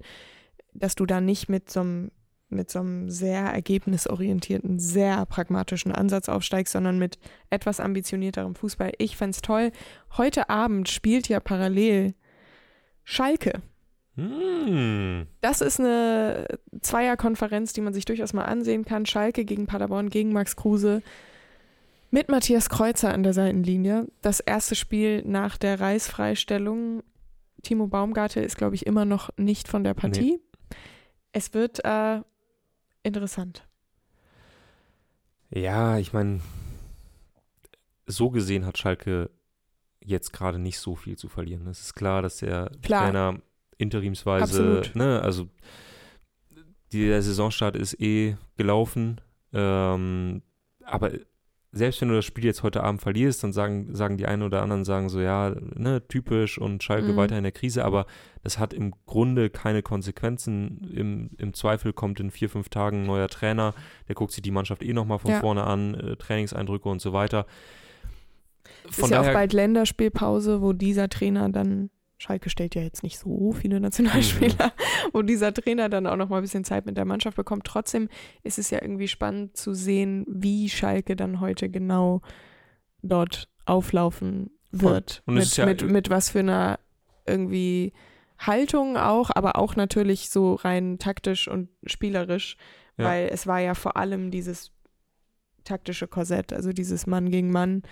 [0.73, 2.11] Dass du da nicht mit so einem
[2.53, 8.91] mit so einem sehr ergebnisorientierten, sehr pragmatischen Ansatz aufsteigst, sondern mit etwas ambitionierterem Fußball.
[8.97, 9.71] Ich fände es toll.
[10.17, 12.13] Heute Abend spielt ja parallel
[13.03, 13.61] Schalke.
[14.15, 15.27] Hm.
[15.41, 16.47] Das ist eine
[16.81, 19.05] Zweierkonferenz, die man sich durchaus mal ansehen kann.
[19.05, 21.01] Schalke gegen Paderborn, gegen Max Kruse.
[22.11, 24.07] Mit Matthias Kreuzer an der Seitenlinie.
[24.21, 27.01] Das erste Spiel nach der Reißfreistellung.
[27.63, 30.39] Timo Baumgarte ist, glaube ich, immer noch nicht von der Partie.
[31.31, 32.21] Es wird äh,
[33.03, 33.67] interessant.
[35.49, 36.41] Ja, ich meine,
[38.07, 39.29] so gesehen hat Schalke
[40.03, 41.67] jetzt gerade nicht so viel zu verlieren.
[41.67, 43.05] Es ist klar, dass der Klar.
[43.05, 43.39] Trainer
[43.77, 44.95] interimsweise, Absolut.
[44.95, 45.47] ne, also
[46.91, 49.19] die, der Saisonstart ist eh gelaufen.
[49.51, 50.41] Ähm,
[50.83, 51.11] aber
[51.75, 54.61] selbst wenn du das Spiel jetzt heute Abend verlierst, dann sagen, sagen die einen oder
[54.61, 57.15] anderen, sagen so, ja, ne, typisch und Schalke Mhm.
[57.17, 58.05] weiter in der Krise, aber
[58.43, 60.87] das hat im Grunde keine Konsequenzen.
[60.93, 63.73] Im, Im Zweifel kommt in vier, fünf Tagen ein neuer Trainer,
[64.07, 65.39] der guckt sich die Mannschaft eh nochmal von Ja.
[65.39, 67.45] vorne an, äh, Trainingseindrücke und so weiter.
[68.89, 71.89] ist ja auch bald Länderspielpause, wo dieser Trainer dann,
[72.23, 75.09] Schalke stellt ja jetzt nicht so viele Nationalspieler, Mhm.
[75.11, 77.65] wo dieser Trainer dann auch noch mal ein bisschen Zeit mit der Mannschaft bekommt.
[77.65, 78.07] Trotzdem
[78.43, 82.21] ist es ja irgendwie spannend zu sehen, wie Schalke dann heute genau
[83.01, 85.21] dort auflaufen wird.
[85.25, 86.79] Und Mit, ja- mit, mit was für einer
[87.27, 87.91] irgendwie
[88.39, 92.55] Haltung auch, aber auch natürlich so rein taktisch und spielerisch,
[92.97, 93.05] Ja.
[93.05, 94.71] weil es war ja vor allem dieses
[95.65, 97.83] taktische Korsett, also dieses Mann gegen Mann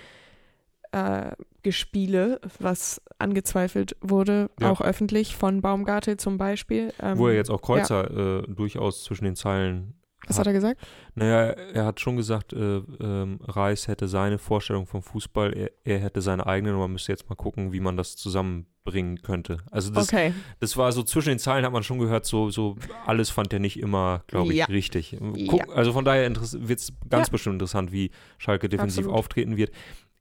[0.94, 1.32] äh,
[1.64, 4.72] Gespiele, was angezweifelt wurde, Ja.
[4.72, 6.93] auch öffentlich von Baumgartel zum Beispiel.
[7.01, 9.93] Ähm, Wo er jetzt auch Kreuzer äh, durchaus zwischen den Zeilen
[10.28, 10.80] Was hat er gesagt?
[11.16, 15.99] Naja, er hat schon gesagt, äh, ähm, Reis hätte seine Vorstellung vom Fußball, er, er
[15.99, 19.57] hätte seine eigene und man müsste jetzt mal gucken, wie man das zusammenbringen könnte.
[19.72, 20.34] Also das, okay.
[20.59, 22.76] das war so zwischen den Zeilen hat man schon gehört, so, so
[23.07, 24.66] alles fand er nicht immer, glaube ich, Ja.
[24.66, 25.14] richtig.
[25.14, 25.20] Ja.
[25.47, 27.32] Guck, Also von daher wird es ganz Ja.
[27.32, 29.18] bestimmt interessant, wie Schalke defensiv Absolut.
[29.20, 29.72] auftreten wird.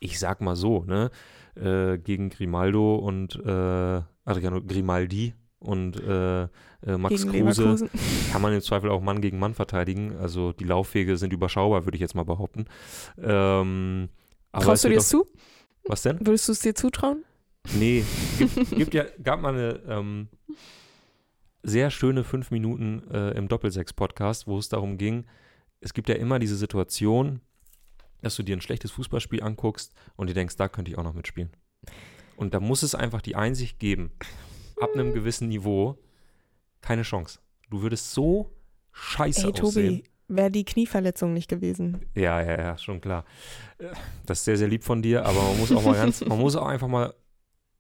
[0.01, 1.11] Ich sag mal so, ne,
[1.55, 6.49] äh, gegen Grimaldo und äh, Adriano Grimaldi und äh, äh,
[6.97, 7.91] Max Gegen Kruse
[8.33, 10.17] kann man im Zweifel auch Mann gegen Mann verteidigen.
[10.17, 12.65] Also die Laufwege sind überschaubar, würde ich jetzt mal behaupten.
[13.19, 14.09] Ähm,
[14.53, 15.27] aber Traust du dir das zu?
[15.85, 16.19] Was denn?
[16.21, 17.25] Würdest du es dir zutrauen?
[17.79, 18.05] Nee,
[18.39, 20.29] gibt, gibt ja, gab mal eine ähm,
[21.63, 25.27] sehr schöne fünf Minuten äh, im Doppelsechs-Podcast, wo es darum ging,
[25.81, 27.41] es gibt ja immer diese Situation,
[28.23, 31.14] dass du dir ein schlechtes Fußballspiel anguckst und dir denkst, da könnte ich auch noch
[31.14, 31.51] mitspielen.
[32.37, 34.12] Und da muss es einfach die Einsicht geben,
[34.81, 35.99] ab einem gewissen Niveau,
[36.81, 37.41] keine Chance.
[37.68, 38.51] Du würdest so
[38.93, 39.97] scheiße Ey, aussehen.
[39.99, 42.01] Tobi, wäre die Knieverletzung nicht gewesen.
[42.14, 43.25] Ja, ja, ja, schon klar.
[43.79, 43.89] Äh,
[44.27, 46.57] Das ist sehr, sehr lieb von dir, aber man muss auch mal ganz, man muss
[46.57, 47.14] auch einfach mal,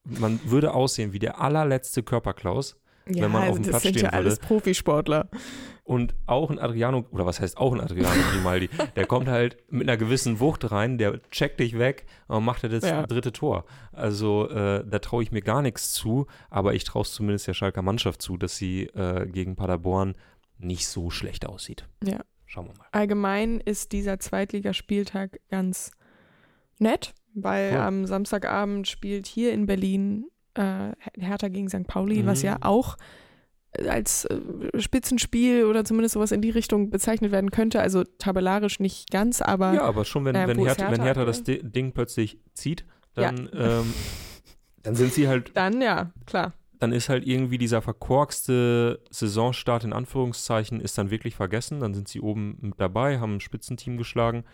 [0.04, 3.92] man würde aussehen wie der allerletzte Körperklaus Ja, Wenn man auf dem das Platz sind
[3.94, 4.46] stehen ja alles würde.
[4.46, 5.28] Profisportler.
[5.84, 9.88] und auch ein Adriano, oder was heißt auch ein Adriano Grimaldi, der kommt halt mit
[9.88, 13.04] einer gewissen Wucht rein, der checkt dich weg und macht das Ja.
[13.06, 13.64] dritte Tor.
[13.92, 17.54] Also äh, da traue ich mir gar nichts zu, aber ich traue es zumindest der
[17.54, 20.14] Schalker Mannschaft zu, dass sie äh, gegen Paderborn
[20.58, 21.88] nicht so schlecht aussieht.
[22.04, 22.20] Ja.
[22.46, 22.86] Schauen wir mal.
[22.92, 25.92] Allgemein ist dieser Zweitligaspieltag ganz
[26.78, 27.78] nett, weil Cool.
[27.80, 31.86] am Samstagabend spielt hier in Berlin äh, Hertha gegen St.
[31.86, 32.46] Pauli, was Mhm.
[32.46, 32.96] ja auch
[33.88, 34.40] als äh,
[34.80, 37.80] Spitzenspiel oder zumindest sowas in die Richtung bezeichnet werden könnte.
[37.80, 41.20] Also tabellarisch nicht ganz, aber Ja, aber schon, wenn, äh, wenn, ist Hertha, wenn Hertha
[41.20, 41.44] Hertha das?
[41.44, 42.84] Di- Ding plötzlich zieht,
[43.16, 43.30] Ja.
[43.30, 43.94] dann, ähm,
[44.82, 46.52] dann sind sie halt, dann ja, klar.
[46.80, 51.78] dann ist halt irgendwie dieser verkorkste Saisonstart in Anführungszeichen ist dann wirklich vergessen.
[51.80, 54.44] Dann sind sie oben mit dabei, haben ein Spitzenteam geschlagen.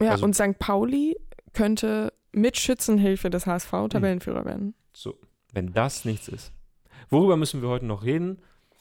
[0.00, 0.58] Ja, Also- und St.
[0.58, 1.16] Pauli
[1.52, 3.88] könnte mit Schützenhilfe des HSV Hm.
[3.90, 4.74] Tabellenführer werden.
[4.92, 5.14] So,
[5.56, 6.52] wenn das nichts ist.
[7.08, 8.38] Worüber müssen wir heute noch reden?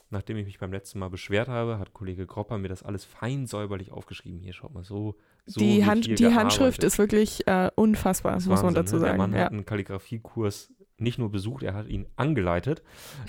[0.09, 3.47] Nachdem ich mich beim letzten Mal beschwert habe, hat Kollege Gropper mir das alles fein
[3.47, 4.39] säuberlich aufgeschrieben.
[4.39, 5.15] Hier, schaut mal, so.
[5.45, 9.01] so die Hand, die Handschrift ist wirklich äh, unfassbar, Das muss man Wahnsinn, dazu ne?
[9.01, 9.17] Der sagen.
[9.17, 9.45] Mann Ja.
[9.45, 12.83] hat einen Kalligrafiekurs nicht nur besucht, er hat ihn angeleitet.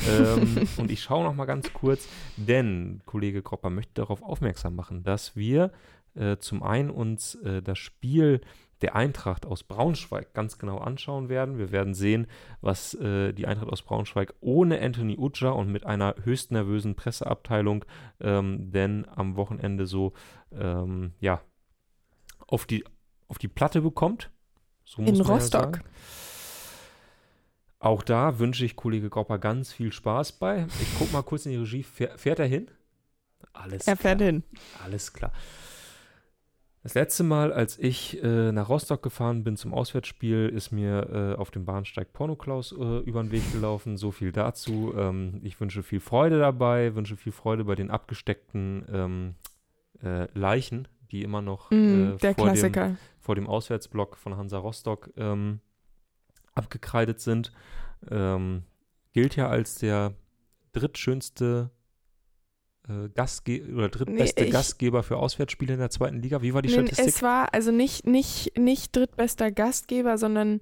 [0.08, 5.02] ähm, und ich schaue noch mal ganz kurz, denn Kollege Kropper möchte darauf aufmerksam machen,
[5.02, 5.72] dass wir
[6.14, 8.40] äh, zum einen uns äh, das Spiel
[8.82, 11.58] der Eintracht aus Braunschweig ganz genau anschauen werden.
[11.58, 12.26] Wir werden sehen,
[12.60, 17.84] was äh, die Eintracht aus Braunschweig ohne Anthony Uja und mit einer höchst nervösen Presseabteilung
[18.20, 20.12] ähm, denn am Wochenende so
[20.52, 21.40] ähm, ja,
[22.46, 22.84] auf die,
[23.28, 24.30] auf die Platte bekommt.
[24.84, 25.76] So In ja Rostock.
[25.76, 25.84] sagen.
[27.78, 30.66] Auch da wünsche ich Kollege Gropper ganz viel Spaß bei.
[30.80, 31.82] Ich gucke mal kurz in die Regie.
[31.82, 32.70] Fähr, fährt er hin?
[33.52, 34.30] Alles Er fährt klar.
[34.30, 34.44] hin.
[34.84, 35.32] Alles klar.
[36.86, 41.36] Das letzte Mal, als ich äh, nach Rostock gefahren bin zum Auswärtsspiel, ist mir äh,
[41.36, 43.96] auf dem Bahnsteig Pornoklaus äh, über den Weg gelaufen.
[43.96, 44.94] So viel dazu.
[44.96, 49.34] Ähm, ich wünsche viel Freude dabei, wünsche viel Freude bei den abgesteckten ähm,
[50.00, 52.90] äh, Leichen, die immer noch Mm, der vor, Klassiker.
[52.90, 55.58] dem, vor dem Auswärtsblock von Hansa Rostock ähm,
[56.54, 57.50] abgekreidet sind.
[58.08, 58.62] Ähm,
[59.12, 60.14] gilt ja als der
[60.70, 61.75] drittschönste äh,
[63.14, 66.40] Gastge oder drittbeste Nee, ich- Gastgeber für Auswärtsspiele in der zweiten Liga.
[66.42, 67.06] Wie war die Nee, Statistik?
[67.08, 70.60] es war also nicht, nicht, nicht drittbester Gastgeber, sondern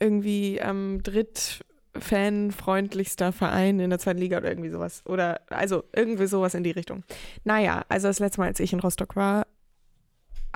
[0.00, 5.02] irgendwie ähm, drittfanfreundlichster Verein in der zweiten Liga oder irgendwie sowas.
[5.06, 7.04] Oder also irgendwie sowas in die Richtung.
[7.44, 9.46] Naja, also das letzte Mal, als ich in Rostock war,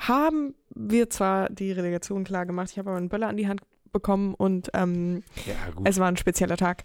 [0.00, 3.60] haben wir zwar die Relegation klar gemacht, ich habe aber einen Böller an die Hand
[3.92, 5.54] bekommen und ähm, ja,
[5.84, 6.82] es war ein spezieller Tag.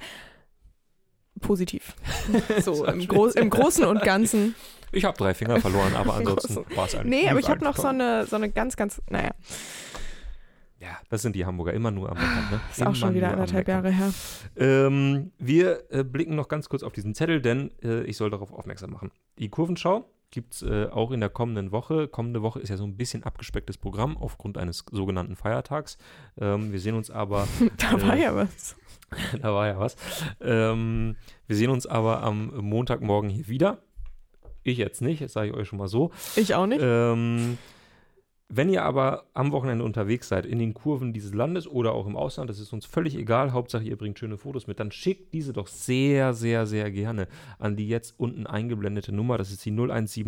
[1.40, 1.96] Positiv.
[2.62, 4.56] So im, Gro im Großen und Ganzen.
[4.92, 7.24] ich habe drei Finger verloren, aber ansonsten war es eigentlich.
[7.24, 9.32] Nee, aber ich habe noch so eine, so eine ganz, ganz, naja,
[10.80, 12.50] Ja, das sind die Hamburger, immer nur am Meckern.
[12.52, 12.60] Ne?
[12.72, 13.68] ist auch Immer schon wieder anderthalb.
[13.68, 14.14] Jahre her.
[14.56, 18.52] Ähm, wir äh, blicken noch ganz kurz auf diesen Zettel, denn äh, ich soll darauf
[18.54, 19.12] aufmerksam machen.
[19.38, 22.08] Die Kurvenschau gibt es äh, auch in der kommenden Woche.
[22.08, 25.98] Kommende Woche ist ja so ein bisschen abgespecktes Programm aufgrund eines sogenannten Feiertags.
[26.40, 28.76] Ähm, wir sehen uns aber, Da war Äh, ja was.
[29.42, 29.96] da war ja was.
[30.42, 31.16] Ähm,
[31.48, 33.80] wir sehen uns aber am Montagmorgen hier wieder.
[34.64, 36.12] Ich jetzt nicht, das sage ich euch schon mal so.
[36.36, 36.82] Ich auch nicht.
[36.84, 37.58] Ähm,
[38.52, 42.16] wenn ihr aber am Wochenende unterwegs seid, in den Kurven dieses Landes oder auch im
[42.16, 45.54] Ausland, das ist uns völlig egal, Hauptsache ihr bringt schöne Fotos mit, dann schickt diese
[45.54, 47.28] doch sehr, sehr, sehr gerne
[47.60, 49.38] an die jetzt unten eingeblendete Nummer.
[49.38, 50.26] Das ist die 0170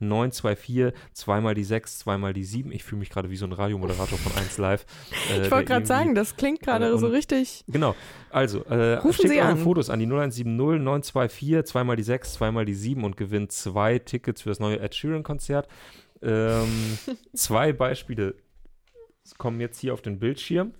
[0.00, 2.72] 924, zweimal die 6, zweimal die 7.
[2.72, 4.84] Ich fühle mich gerade wie so ein Radiomoderator von 1 Live.
[5.32, 7.64] äh, ich wollte gerade sagen, das klingt gerade Äh, so richtig.
[7.68, 7.94] Genau.
[8.30, 9.58] Also, äh, Rufen schickt Sie eure an.
[9.58, 14.42] Fotos an die 0170 924, zweimal die 6, zweimal die 7 und gewinnt zwei Tickets
[14.42, 15.68] für das neue Ed Sheeran-Konzert.
[16.22, 16.98] Ähm,
[17.34, 18.34] zwei Beispiele
[19.38, 20.74] kommen jetzt hier auf den Bildschirm.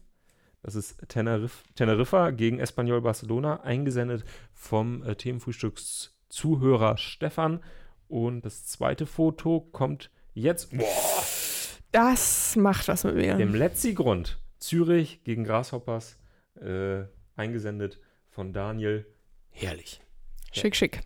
[0.62, 7.62] Das ist Tenerif Teneriffa gegen Espanyol Barcelona, eingesendet vom äh, Themenfrühstücks-Zuhörer Stefan.
[8.08, 10.76] Und das zweite Foto kommt jetzt.
[10.76, 11.24] Boah,
[11.90, 13.34] Das macht was mit mir.
[13.36, 14.38] dem letzten Grund.
[14.58, 16.16] Zürich gegen Grasshoppers,
[16.60, 17.02] äh,
[17.34, 17.98] eingesendet
[18.30, 19.06] von Daniel.
[19.50, 20.00] Herrlich.
[20.52, 21.00] Schick, schick.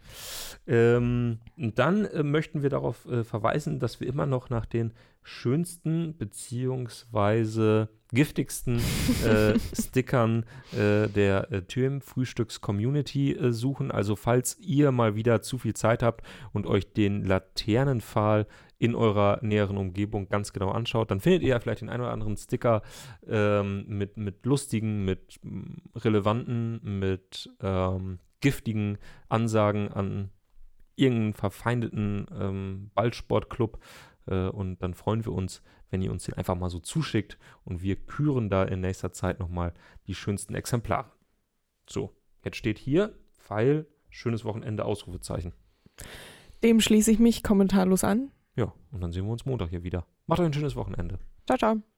[0.66, 4.92] Ähm, dann äh, möchten wir darauf äh, verweisen, dass wir immer noch nach den
[5.22, 8.80] schönsten beziehungsweise giftigsten
[9.24, 13.90] äh, Stickern äh, der äh, Türm-Frühstücks-Community äh, suchen.
[13.90, 18.46] Also falls ihr mal wieder zu viel Zeit habt und euch den Laternenpfahl
[18.78, 22.12] in eurer näheren Umgebung ganz genau anschaut, dann findet ihr ja vielleicht den einen oder
[22.12, 22.82] anderen Sticker
[23.26, 30.30] ähm, mit, mit lustigen, mit mm, relevanten, mit ähm, giftigen Ansagen an
[30.96, 33.78] irgendeinen verfeindeten ähm, Ballsportclub.
[34.26, 37.82] Äh, und dann freuen wir uns, wenn ihr uns den einfach mal so zuschickt und
[37.82, 39.72] wir küren da in nächster Zeit nochmal
[40.06, 41.12] die schönsten Exemplare.
[41.88, 45.52] So, jetzt steht hier Pfeil, schönes Wochenende, Ausrufezeichen.
[46.64, 48.32] Dem schließe ich mich kommentarlos an.
[48.56, 50.06] Ja, und dann sehen wir uns Montag hier wieder.
[50.26, 51.18] Macht euch ein schönes Wochenende.
[51.46, 51.95] Ciao, ciao.